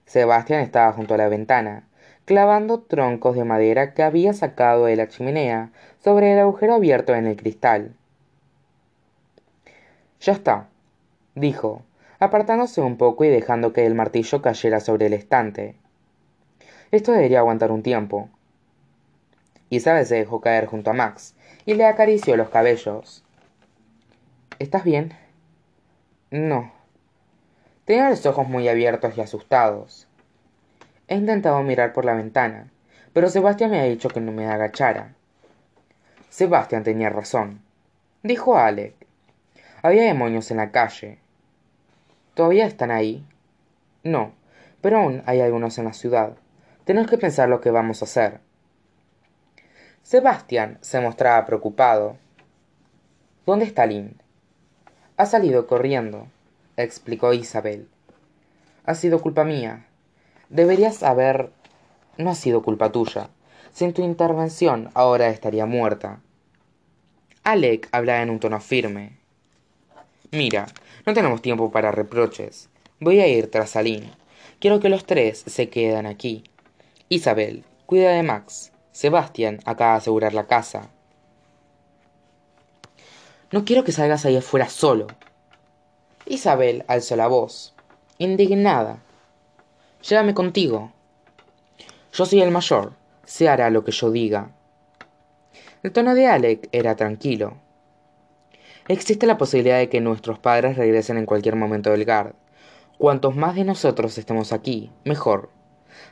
[0.05, 1.87] Sebastián estaba junto a la ventana,
[2.25, 5.71] clavando troncos de madera que había sacado de la chimenea
[6.03, 7.95] sobre el agujero abierto en el cristal.
[10.19, 10.67] Ya está,
[11.33, 11.81] dijo,
[12.19, 15.75] apartándose un poco y dejando que el martillo cayera sobre el estante.
[16.91, 18.29] Esto debería aguantar un tiempo.
[19.69, 23.23] Isabel se dejó caer junto a Max y le acarició los cabellos.
[24.59, 25.13] ¿Estás bien?
[26.31, 26.71] No.
[27.85, 30.07] Tenía los ojos muy abiertos y asustados.
[31.07, 32.71] He intentado mirar por la ventana,
[33.13, 35.13] pero Sebastián me ha dicho que no me agachara.
[36.29, 37.61] Sebastián tenía razón,
[38.23, 38.95] dijo Alec.
[39.81, 41.19] Había demonios en la calle,
[42.35, 43.25] ¿Todavía están ahí?
[44.03, 44.33] No,
[44.81, 46.33] pero aún hay algunos en la ciudad.
[46.83, 48.41] Tenemos que pensar lo que vamos a hacer.
[50.03, 52.17] Sebastián se mostraba preocupado.
[53.45, 54.21] ¿Dónde está Lynn?
[55.17, 56.27] Ha salido corriendo,
[56.75, 57.87] explicó Isabel.
[58.85, 59.87] Ha sido culpa mía.
[60.49, 61.51] Deberías haber...
[62.17, 63.29] No ha sido culpa tuya.
[63.71, 66.19] Sin tu intervención ahora estaría muerta.
[67.43, 69.17] Alec hablaba en un tono firme.
[70.35, 70.67] Mira,
[71.05, 72.67] no tenemos tiempo para reproches.
[72.99, 74.11] Voy a ir tras Aline.
[74.59, 76.43] Quiero que los tres se queden aquí.
[77.07, 78.73] Isabel, cuida de Max.
[78.91, 80.89] Sebastián acaba de asegurar la casa.
[83.53, 85.07] No quiero que salgas ahí afuera solo.
[86.25, 87.73] Isabel alzó la voz,
[88.17, 89.01] indignada.
[90.01, 90.91] Llévame contigo.
[92.11, 92.91] Yo soy el mayor,
[93.23, 94.51] se hará lo que yo diga.
[95.81, 97.55] El tono de Alec era tranquilo.
[98.87, 102.35] Existe la posibilidad de que nuestros padres regresen en cualquier momento del GARD.
[102.99, 105.49] Cuantos más de nosotros estemos aquí, mejor.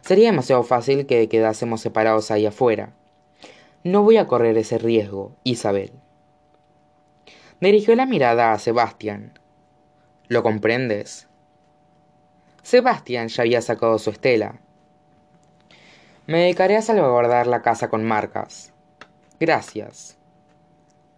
[0.02, 2.94] Sería demasiado fácil que quedásemos separados ahí afuera.
[3.84, 5.92] No voy a correr ese riesgo, Isabel.
[7.62, 9.40] Dirigió la mirada a Sebastián.
[10.28, 11.28] ¿Lo comprendes?
[12.64, 14.60] Sebastián ya había sacado su estela.
[16.26, 18.74] Me dedicaré a salvaguardar la casa con marcas.
[19.40, 20.18] Gracias.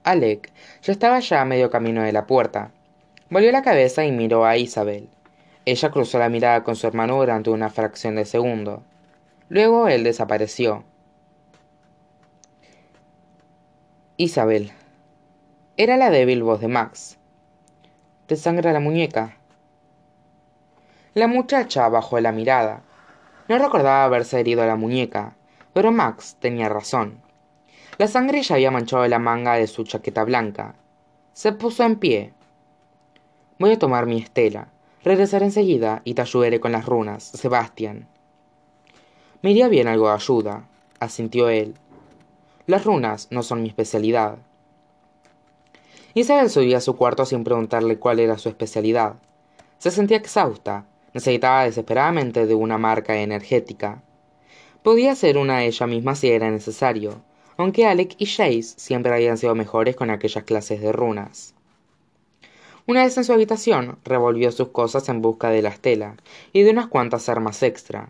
[0.05, 0.51] Alec
[0.83, 2.69] ya estaba ya a medio camino de la puerta.
[3.31, 5.09] Volvió la cabeza y miró a Isabel.
[5.65, 8.83] Ella cruzó la mirada con su hermano durante una fracción de segundo.
[9.49, 10.83] Luego él desapareció.
[14.17, 14.71] Isabel.
[15.75, 17.17] Era la débil voz de Max.
[18.27, 19.37] ¿Te sangra la muñeca?
[21.15, 22.83] La muchacha bajó la mirada.
[23.47, 25.35] No recordaba haberse herido la muñeca,
[25.73, 27.24] pero Max tenía razón.
[27.97, 30.75] La sangre ya había manchado la manga de su chaqueta blanca.
[31.33, 32.33] Se puso en pie.
[33.57, 34.67] Voy a tomar mi estela.
[35.03, 38.07] Regresaré enseguida y te ayudaré con las runas, Sebastián.
[39.41, 40.67] Me iría bien algo de ayuda,
[40.99, 41.75] asintió él.
[42.67, 44.39] Las runas no son mi especialidad.
[46.15, 49.15] Isabel subía a su cuarto sin preguntarle cuál era su especialidad.
[49.77, 54.01] Se sentía exhausta, necesitaba desesperadamente de una marca energética.
[54.83, 57.21] Podía ser una ella misma si era necesario,
[57.57, 61.53] aunque Alec y Chase siempre habían sido mejores con aquellas clases de runas.
[62.87, 66.17] Una vez en su habitación, revolvió sus cosas en busca de la estela
[66.53, 68.09] y de unas cuantas armas extra.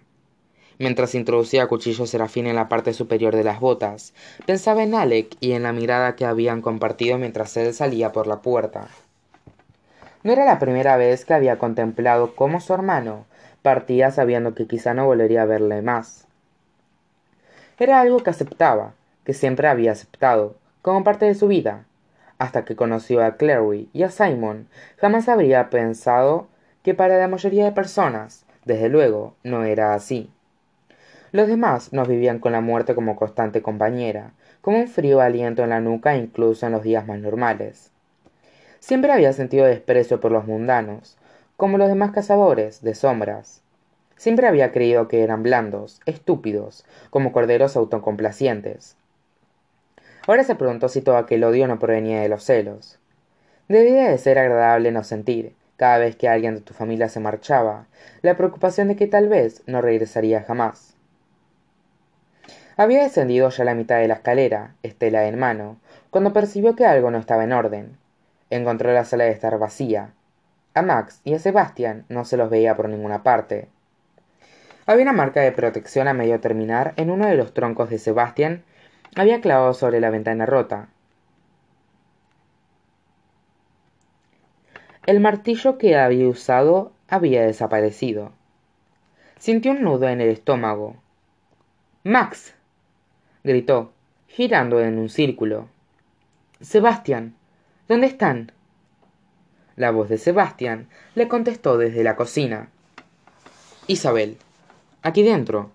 [0.78, 4.14] Mientras introducía cuchillo serafín en la parte superior de las botas,
[4.46, 8.42] pensaba en Alec y en la mirada que habían compartido mientras él salía por la
[8.42, 8.90] puerta.
[10.24, 13.26] No era la primera vez que había contemplado cómo su hermano
[13.62, 16.28] partía sabiendo que quizá no volvería a verle más.
[17.80, 18.94] Era algo que aceptaba,
[19.26, 21.86] que siempre había aceptado, como parte de su vida.
[22.38, 26.48] Hasta que conoció a Clary y a Simon, jamás habría pensado
[26.84, 30.30] que para la mayoría de personas, desde luego, no era así.
[31.32, 35.70] Los demás nos vivían con la muerte como constante compañera, como un frío aliento en
[35.70, 37.92] la nuca incluso en los días más normales.
[38.80, 41.18] Siempre había sentido desprecio por los mundanos,
[41.58, 43.64] como los demás cazadores de sombras.
[44.16, 48.96] Siempre había creído que eran blandos, estúpidos, como corderos autocomplacientes.
[50.28, 53.00] Ahora se preguntó si todo aquel odio no provenía de los celos.
[53.68, 57.86] Debía de ser agradable no sentir, cada vez que alguien de tu familia se marchaba,
[58.22, 60.96] la preocupación de que tal vez no regresaría jamás.
[62.78, 65.78] Había descendido ya la mitad de la escalera, estela en mano,
[66.10, 67.98] cuando percibió que algo no estaba en orden.
[68.50, 70.12] Encontró la sala de estar vacía.
[70.74, 73.70] A Max y a Sebastián no se los veía por ninguna parte.
[74.86, 78.64] Había una marca de protección a medio terminar en uno de los troncos de Sebastián
[79.16, 80.90] había clavado sobre la ventana rota.
[85.06, 88.34] El martillo que había usado había desaparecido.
[89.38, 90.98] Sintió un nudo en el estómago.
[92.04, 92.56] Max.
[93.44, 93.94] gritó,
[94.28, 95.70] girando en un círculo.
[96.60, 97.36] Sebastián.
[97.88, 98.52] ¿Dónde están?
[99.76, 102.70] La voz de Sebastián le contestó desde la cocina.
[103.88, 104.38] Isabel.
[105.04, 105.72] Aquí dentro.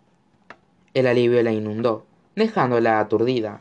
[0.92, 3.60] El alivio la inundó dejándola aturdida.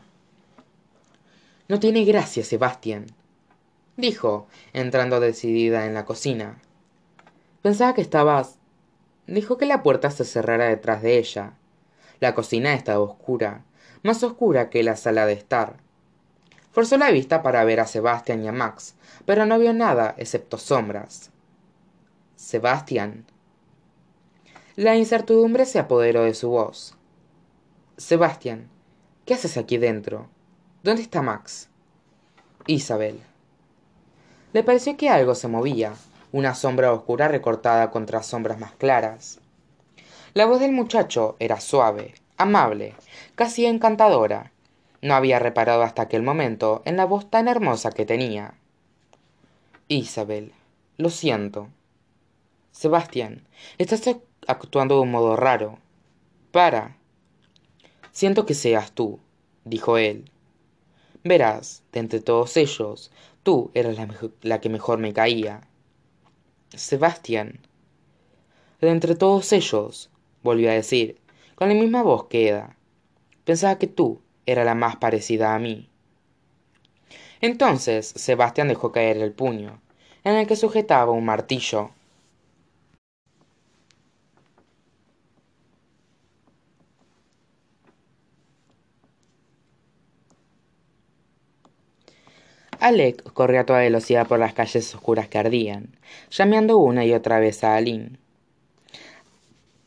[1.68, 3.06] No tiene gracia, Sebastián,
[3.96, 6.60] dijo, entrando decidida en la cocina.
[7.62, 8.58] Pensaba que estabas.
[9.26, 11.52] Dijo que la puerta se cerrara detrás de ella.
[12.18, 13.64] La cocina estaba oscura,
[14.02, 15.76] más oscura que la sala de estar.
[16.72, 18.94] Forzó la vista para ver a Sebastián y a Max,
[19.26, 21.30] pero no vio nada excepto sombras.
[22.36, 23.26] Sebastián.
[24.76, 26.96] La incertidumbre se apoderó de su voz.
[28.00, 28.70] Sebastián,
[29.26, 30.30] ¿qué haces aquí dentro?
[30.82, 31.68] ¿Dónde está Max?
[32.66, 33.20] Isabel.
[34.54, 35.92] Le pareció que algo se movía,
[36.32, 39.38] una sombra oscura recortada contra sombras más claras.
[40.32, 42.94] La voz del muchacho era suave, amable,
[43.34, 44.50] casi encantadora.
[45.02, 48.54] No había reparado hasta aquel momento en la voz tan hermosa que tenía.
[49.88, 50.54] Isabel,
[50.96, 51.68] lo siento.
[52.72, 53.46] Sebastián,
[53.76, 55.78] estás actuando de un modo raro.
[56.50, 56.96] Para.
[58.20, 59.18] Siento que seas tú,
[59.64, 60.30] dijo él.
[61.24, 63.10] Verás, de entre todos ellos,
[63.42, 63.96] tú eras
[64.42, 65.62] la, que mejor me caía.
[66.68, 67.60] Sebastián.
[68.78, 70.10] De entre todos ellos,
[70.42, 71.18] volvió a decir,
[71.54, 72.76] con la misma voz queda.
[73.46, 75.88] pensaba que tú era la más parecida a mí.
[77.40, 79.80] Entonces Sebastián dejó caer el puño,
[80.24, 81.92] en el que sujetaba un martillo.
[92.80, 95.98] Alec corrió a toda velocidad por las calles oscuras que ardían,
[96.30, 98.18] llameando una y otra vez a Aline.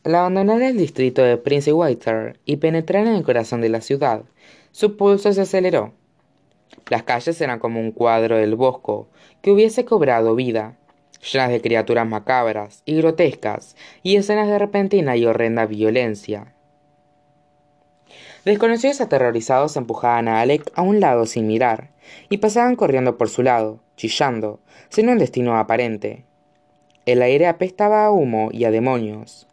[0.04, 4.22] Al abandonar el distrito de Prince Water y penetrar en el corazón de la ciudad,
[4.70, 5.92] su pulso se aceleró.
[6.88, 9.08] Las calles eran como un cuadro del bosco
[9.42, 10.78] que hubiese cobrado vida,
[11.32, 13.74] llenas de criaturas macabras y grotescas
[14.04, 16.53] y escenas de repentina y horrenda violencia.
[18.44, 21.90] Desconocidos aterrorizados empujaban a Alec a un lado sin mirar,
[22.28, 26.24] y pasaban corriendo por su lado, chillando, sin un destino aparente.
[27.06, 29.46] El aire apestaba a humo y a demonios.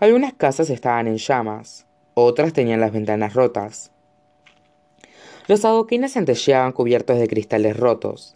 [0.00, 3.90] Algunas casas estaban en llamas, otras tenían las ventanas rotas.
[5.46, 8.34] Los adoquines centelleaban cubiertos de cristales rotos.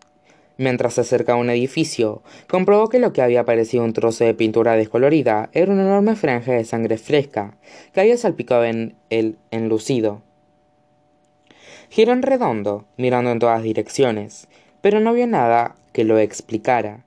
[0.56, 4.34] Mientras se acercaba a un edificio, comprobó que lo que había parecido un trozo de
[4.34, 7.56] pintura descolorida era una enorme franja de sangre fresca
[7.92, 10.22] que había salpicado en el enlucido.
[11.88, 14.46] Giró en redondo, mirando en todas direcciones,
[14.80, 17.04] pero no vio nada que lo explicara.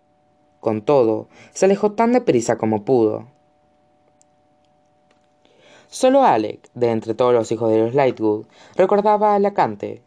[0.59, 3.27] Con todo, se alejó tan deprisa como pudo.
[5.87, 8.45] Solo Alec, de entre todos los hijos de los Lightwood,
[8.75, 10.01] recordaba a Alacante.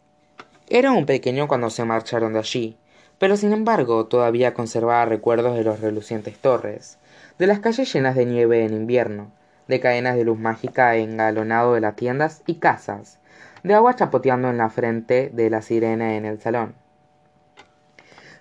[0.69, 2.77] Era un pequeño cuando se marcharon de allí,
[3.21, 6.97] pero sin embargo todavía conservaba recuerdos de los relucientes torres,
[7.37, 9.31] de las calles llenas de nieve en invierno,
[9.67, 13.19] de cadenas de luz mágica engalonado de las tiendas y casas,
[13.61, 16.73] de agua chapoteando en la frente de la sirena en el salón.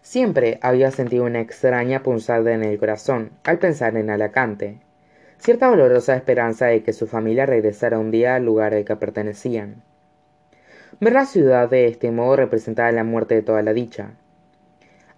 [0.01, 4.79] Siempre había sentido una extraña punzada en el corazón al pensar en Alacante,
[5.37, 9.83] cierta dolorosa esperanza de que su familia regresara un día al lugar al que pertenecían.
[11.01, 14.13] Ver la ciudad de este modo representaba la muerte de toda la dicha.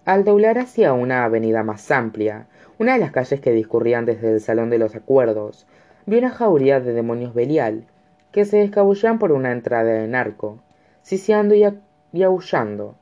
[0.05, 2.47] Al doblar hacia una avenida más amplia,
[2.77, 5.65] una de las calles que discurrían desde el Salón de los Acuerdos,
[6.05, 7.85] vio una jauría de demonios Belial
[8.33, 10.59] que se escabullían por una entrada en arco,
[11.03, 12.95] siseando y, aullando.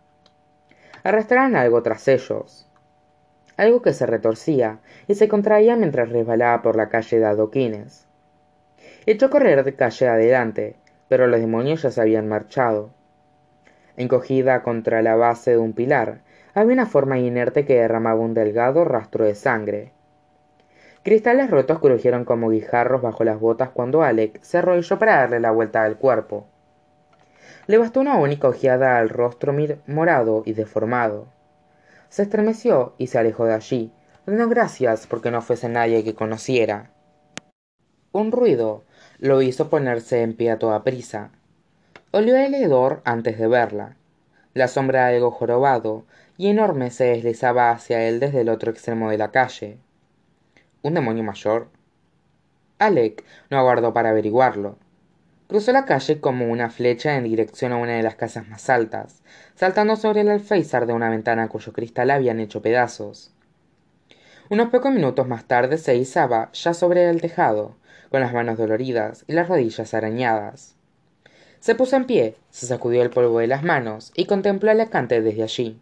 [1.03, 2.67] Arrastraron algo tras ellos,
[3.57, 4.77] algo que se retorcía
[5.07, 8.05] y se contraía mientras resbalaba por la calle de adoquines.
[9.07, 10.75] Echó a correr de calle adelante,
[11.07, 12.91] pero los demonios ya se habían marchado.
[13.97, 16.21] Encogida contra la base de un pilar,
[16.53, 19.93] había una forma inerte que derramaba un delgado rastro de sangre.
[21.03, 25.51] Cristales rotos crujieron como guijarros bajo las botas cuando Alec se arrodilló para darle la
[25.51, 26.45] vuelta al cuerpo.
[27.67, 29.55] Le bastó una única ojeada al rostro
[29.87, 31.27] morado y deformado.
[32.09, 33.91] Se estremeció y se alejó de allí,
[34.25, 36.91] dando gracias porque no fuese nadie que conociera.
[38.11, 38.83] Un ruido
[39.19, 41.31] lo hizo ponerse en pie a toda prisa.
[42.11, 43.95] Olió el hedor antes de verla.
[44.53, 46.03] La sombra de algo jorobado
[46.37, 49.77] y enorme se deslizaba hacia él desde el otro extremo de la calle.
[50.81, 51.69] Un demonio mayor.
[52.79, 54.77] Alec no aguardó para averiguarlo.
[55.47, 59.21] Cruzó la calle como una flecha en dirección a una de las casas más altas
[59.61, 63.31] saltando sobre el alféizar de una ventana cuyo cristal habían hecho pedazos.
[64.49, 67.75] Unos pocos minutos más tarde se izaba ya sobre el tejado
[68.09, 70.73] con las manos doloridas y las rodillas arañadas.
[71.59, 75.21] Se puso en pie se sacudió el polvo de las manos y contempló a Alacante
[75.21, 75.79] desde allí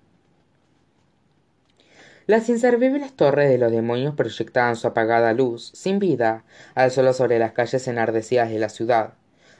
[2.29, 6.43] las inservibles torres de los demonios proyectaban su apagada luz, sin vida,
[6.75, 9.15] al solo sobre las calles enardecidas de la ciudad,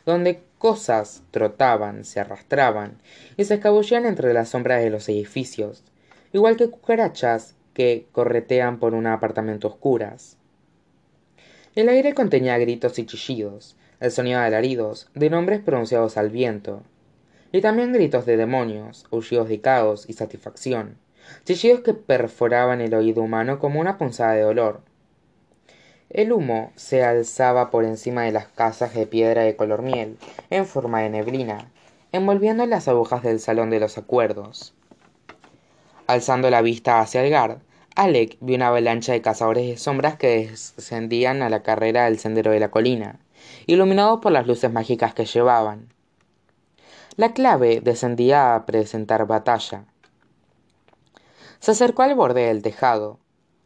[0.06, 3.02] donde cosas trotaban, se arrastraban
[3.38, 5.84] y se escabullían entre las sombras de los edificios,
[6.32, 10.38] igual que cucarachas que corretean por un apartamento oscuras.
[11.74, 16.84] El aire contenía gritos y chillidos, el sonido de alaridos, de nombres pronunciados al viento,
[17.52, 20.98] y también gritos de demonios, aullidos de caos y satisfacción
[21.46, 24.82] chillidos que perforaban el oído humano como una punzada de dolor.
[26.10, 30.18] El humo se alzaba por encima de las casas de piedra de color miel,
[30.50, 31.70] en forma de neblina,
[32.12, 34.74] envolviendo las agujas del salón de los acuerdos.
[36.08, 37.60] Alzando la vista hacia el guard,
[37.96, 42.50] Alec vio una avalancha de cazadores de sombras que descendían a la carrera del sendero
[42.50, 43.20] de la colina,
[43.68, 45.90] iluminados por las luces mágicas que llevaban.
[47.18, 49.84] La clave descendía a presentar batalla,
[51.60, 53.20] se acercó al borde del tejado.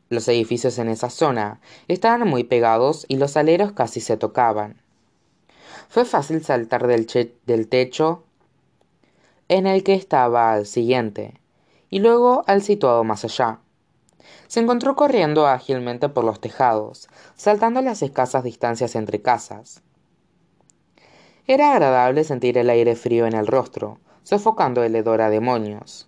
[0.10, 4.82] Los edificios en esa zona estaban muy pegados y los aleros casi se tocaban.
[5.90, 7.08] Fue fácil saltar del,
[7.46, 8.24] del techo
[9.48, 11.40] en el que estaba al siguiente,
[11.90, 13.60] y luego al situado más allá.
[14.48, 19.82] Se encontró corriendo ágilmente por los tejados, saltando las escasas distancias entre casas.
[21.46, 26.08] Era agradable sentir el aire frío en el rostro, sofocando el hedor a demonios.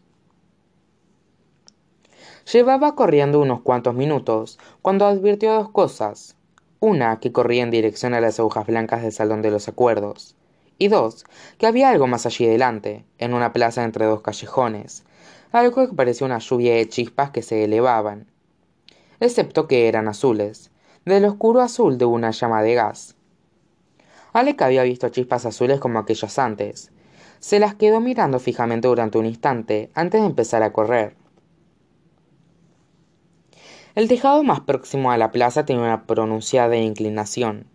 [2.52, 6.36] Llevaba corriendo unos cuantos minutos cuando advirtió dos cosas.
[6.80, 10.36] Una, que corría en dirección a las agujas blancas del Salón de los Acuerdos.
[10.78, 11.26] Y dos,
[11.58, 15.06] que había algo más allí delante, en una plaza entre dos callejones.
[15.52, 18.28] Algo que parecía una lluvia de chispas que se elevaban.
[19.20, 20.70] Excepto que eran azules,
[21.04, 23.16] del oscuro azul de una llama de gas.
[24.34, 26.92] Alec había visto chispas azules como aquellas antes.
[27.40, 31.16] Se las quedó mirando fijamente durante un instante antes de empezar a correr.
[33.96, 37.66] El tejado más próximo a la plaza tenía una pronunciada inclinación.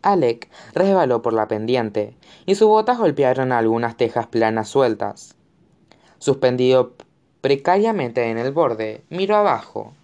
[0.00, 2.14] Alec resbaló por la pendiente
[2.46, 5.34] y sus botas golpearon algunas tejas planas sueltas.
[6.18, 6.94] Suspendido
[7.40, 9.94] precariamente en el borde, miró abajo.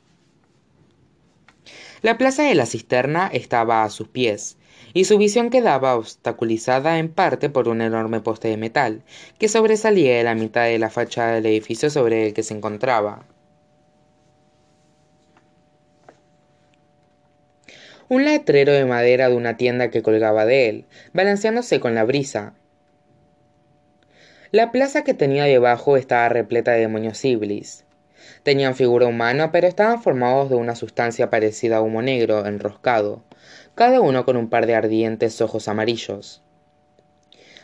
[2.03, 4.57] La plaza de la cisterna estaba a sus pies,
[4.93, 9.05] y su visión quedaba obstaculizada en parte por un enorme poste de metal
[9.39, 13.25] que sobresalía de la mitad de la fachada del edificio sobre el que se encontraba.
[18.09, 22.55] Un letrero de madera de una tienda que colgaba de él, balanceándose con la brisa.
[24.51, 27.85] La plaza que tenía debajo estaba repleta de demonios iblis.
[28.43, 33.23] Tenían figura humana, pero estaban formados de una sustancia parecida a humo negro enroscado,
[33.75, 36.43] cada uno con un par de ardientes ojos amarillos.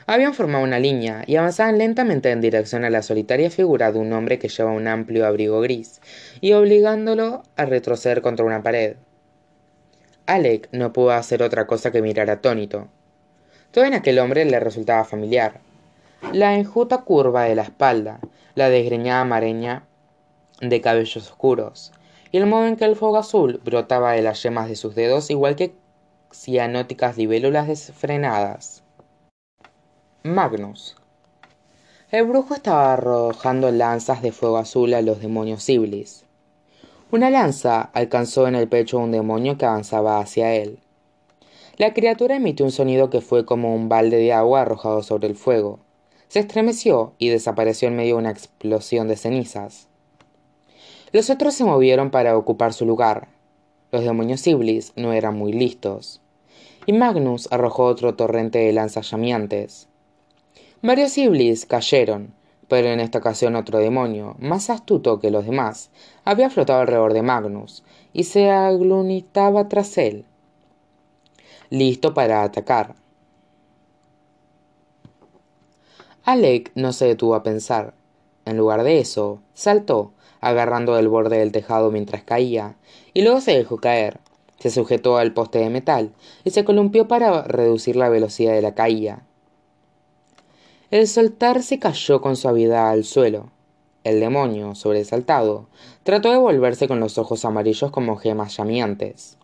[0.06, 4.12] Habían formado una línea y avanzaban lentamente en dirección a la solitaria figura de un
[4.12, 6.02] hombre que lleva un amplio abrigo gris,
[6.42, 8.96] y obligándolo a retroceder contra una pared.
[10.26, 12.88] Alec no pudo hacer otra cosa que mirar atónito.
[13.70, 15.60] Todo en aquel hombre le resultaba familiar.
[16.32, 18.20] La enjuta curva de la espalda,
[18.54, 19.86] la desgreñada mareña
[20.60, 21.92] de cabellos oscuros,
[22.32, 25.30] y el modo en que el fuego azul brotaba de las yemas de sus dedos
[25.30, 25.74] igual que
[26.32, 28.82] cianóticas libélulas desfrenadas.
[30.22, 30.96] Magnus.
[32.10, 36.23] El brujo estaba arrojando lanzas de fuego azul a los demonios.
[37.14, 40.80] Una lanza alcanzó en el pecho a un demonio que avanzaba hacia él.
[41.76, 45.36] La criatura emitió un sonido que fue como un balde de agua arrojado sobre el
[45.36, 45.78] fuego.
[46.26, 49.86] Se estremeció y desapareció en medio de una explosión de cenizas.
[51.12, 53.28] Los otros se movieron para ocupar su lugar.
[53.92, 56.20] Los demonios Iblis no eran muy listos.
[56.84, 59.86] Y Magnus arrojó otro torrente de lanzas llameantes.
[60.82, 62.34] Varios Iblis cayeron,
[62.66, 65.90] pero en esta ocasión otro demonio, más astuto que los demás,
[66.24, 70.24] había flotado alrededor de Magnus y se aglunitaba tras él,
[71.70, 72.94] listo para atacar.
[76.24, 77.94] Alec no se detuvo a pensar.
[78.46, 82.76] En lugar de eso, saltó, agarrando el borde del tejado mientras caía,
[83.12, 84.20] y luego se dejó caer.
[84.58, 86.12] Se sujetó al poste de metal
[86.44, 89.26] y se columpió para reducir la velocidad de la caída.
[90.90, 93.50] El soltarse cayó con suavidad al suelo.
[94.04, 95.66] El demonio, sobresaltado,
[96.02, 99.38] trató de volverse con los ojos amarillos como gemas llameantes.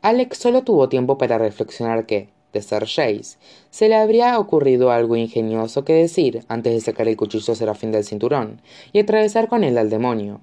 [0.00, 3.36] Alex solo tuvo tiempo para reflexionar que, de ser Jace,
[3.70, 8.04] se le habría ocurrido algo ingenioso que decir antes de sacar el cuchillo serafín del
[8.04, 10.40] cinturón y atravesar con él al demonio.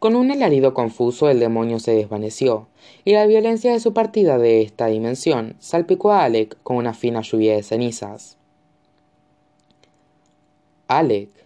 [0.00, 2.66] Con un alarido confuso el demonio se desvaneció,
[3.04, 7.22] y la violencia de su partida de esta dimensión salpicó a Alec con una fina
[7.22, 8.36] lluvia de cenizas.
[10.88, 11.43] Alec.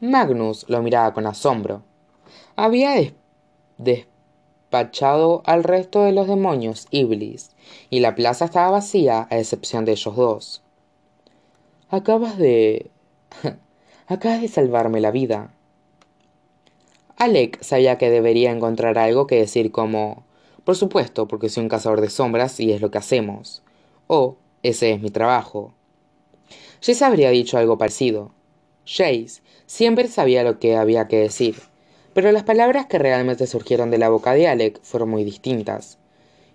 [0.00, 1.82] Magnus lo miraba con asombro.
[2.56, 3.12] Había
[3.78, 7.50] despachado al resto de los demonios Iblis,
[7.90, 10.62] y la plaza estaba vacía a excepción de ellos dos.
[11.90, 12.90] Acabas de...
[14.06, 15.54] Acabas de salvarme la vida,
[17.16, 20.24] Alec sabía que debería encontrar algo que decir como
[20.64, 23.62] Por supuesto, porque soy un cazador de sombras y es lo que hacemos.
[24.08, 25.72] O ese es mi trabajo.
[26.84, 28.32] Jace habría dicho algo parecido.
[28.84, 31.56] Jace siempre sabía lo que había que decir,
[32.12, 35.98] pero las palabras que realmente surgieron de la boca de Alec fueron muy distintas.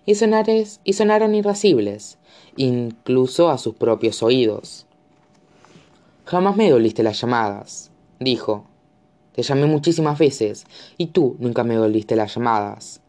[0.06, 2.18] Y, sonares, y sonaron irascibles,
[2.56, 4.86] incluso a sus propios oídos.
[6.24, 8.64] Jamás me doliste las llamadas, dijo,
[9.32, 10.64] te llamé muchísimas veces,
[10.96, 13.00] y tú nunca me volviste las llamadas.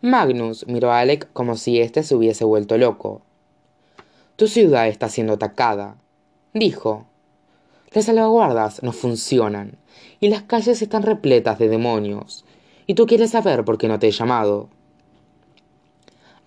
[0.00, 3.22] Magnus miró a Alec como si éste se hubiese vuelto loco.
[4.36, 5.96] Tu ciudad está siendo atacada,
[6.52, 7.06] dijo.
[7.94, 9.76] Las salvaguardas no funcionan,
[10.18, 12.46] y las calles están repletas de demonios,
[12.86, 14.70] y tú quieres saber por qué no te he llamado.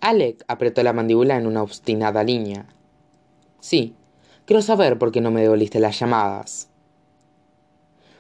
[0.01, 2.65] Alec apretó la mandíbula en una obstinada línea.
[3.59, 3.93] Sí,
[4.45, 6.69] quiero saber por qué no me devolviste las llamadas.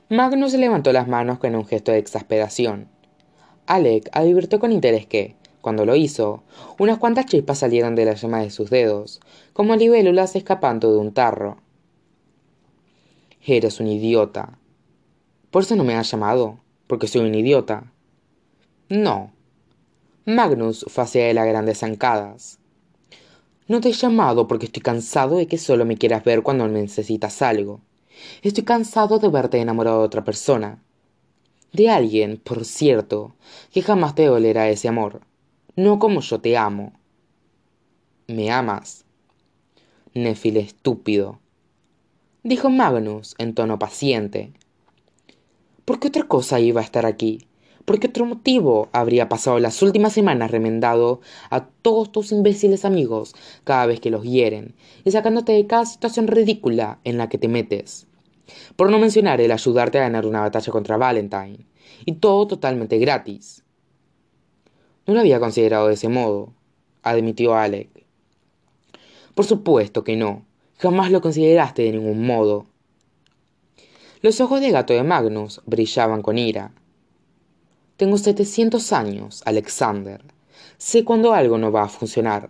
[0.09, 2.87] Magnus levantó las manos con un gesto de exasperación.
[3.65, 6.43] Alec advirtió con interés que, Cuando lo hizo,
[6.77, 9.19] unas cuantas chispas salieron de la llama de sus dedos,
[9.51, 11.64] como libélulas escapando de un tarro.
[13.47, 14.57] Eres un idiota.
[15.51, 16.57] ¿Por eso no me has llamado?
[16.87, 17.91] ¿Porque soy un idiota?
[18.89, 19.33] No.
[20.25, 22.57] Magnus fue hacia él a grandes zancadas.
[23.67, 27.43] No te he llamado porque estoy cansado de que solo me quieras ver cuando necesitas
[27.43, 27.81] algo.
[28.41, 30.81] Estoy cansado de verte enamorado de otra persona.
[31.71, 33.35] De alguien, por cierto,
[33.71, 35.21] que jamás te dolerá ese amor.
[35.75, 36.93] No como yo te amo.
[38.25, 39.05] ¿Me amas?
[40.15, 41.44] Néfil estúpido.
[42.45, 44.53] Dijo Magnus en tono paciente.
[45.83, 47.47] ¿Por qué otra cosa iba a estar aquí?
[47.85, 53.33] ¿Por qué otro motivo habría pasado las últimas semanas remendado a todos tus imbéciles amigos
[53.63, 57.47] cada vez que los hieren y sacándote de cada situación ridícula en la que te
[57.47, 58.05] metes?
[58.75, 61.65] Por no mencionar el ayudarte a ganar una batalla contra Valentine.
[62.05, 63.63] Y todo totalmente gratis.
[65.07, 66.53] No lo había considerado de ese modo,
[67.01, 67.89] admitió Alec.
[69.33, 70.45] Por supuesto que no.
[70.77, 72.67] Jamás lo consideraste de ningún modo.
[74.21, 76.73] Los ojos de gato de Magnus brillaban con ira.
[77.97, 80.21] Tengo setecientos años, Alexander.
[80.77, 82.49] Sé cuando algo no va a funcionar.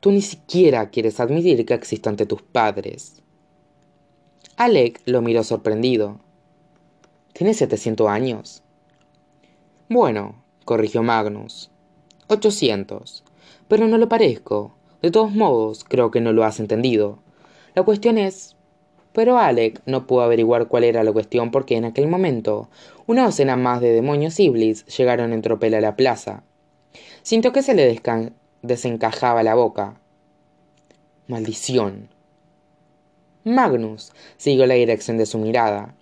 [0.00, 3.22] Tú ni siquiera quieres admitir que existe ante tus padres.
[4.56, 6.20] Alec lo miró sorprendido.
[7.32, 8.62] ¿Tienes setecientos años?
[9.88, 11.70] Bueno, corrigió Magnus.
[12.28, 13.24] Ochocientos.
[13.68, 14.74] Pero no lo parezco.
[15.02, 17.23] De todos modos, creo que no lo has entendido.
[17.74, 18.56] La cuestión es...
[19.12, 22.68] Pero Alec no pudo averiguar cuál era la cuestión porque en aquel momento
[23.06, 26.42] una docena más de demonios Iblis llegaron en tropel a la plaza.
[27.22, 28.00] Sintió que se le
[28.62, 30.00] desencajaba la boca.
[31.28, 32.08] Maldición.
[33.44, 35.94] Magnus siguió la dirección de su mirada.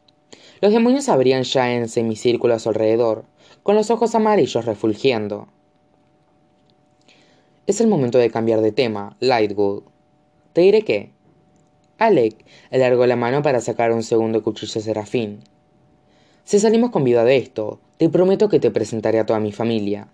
[0.61, 3.25] Los demonios abrían ya en semicírculo a su alrededor,
[3.63, 5.49] con los ojos amarillos refulgiendo.
[7.67, 9.83] Es el momento de cambiar de tema, Lightwood.
[10.53, 11.11] Te diré que.
[12.03, 15.39] Alec alargó la mano para sacar un segundo cuchillo serafín.
[16.43, 20.09] Si salimos con vida de esto, te prometo que te presentaré a toda mi familia.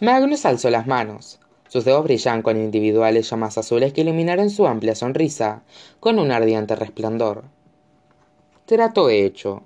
[0.00, 1.40] Magnus alzó las manos.
[1.68, 5.62] Sus dedos brillan con individuales llamas azules que iluminaron su amplia sonrisa
[6.00, 7.44] con un ardiente resplandor.
[8.64, 9.62] Trato hecho.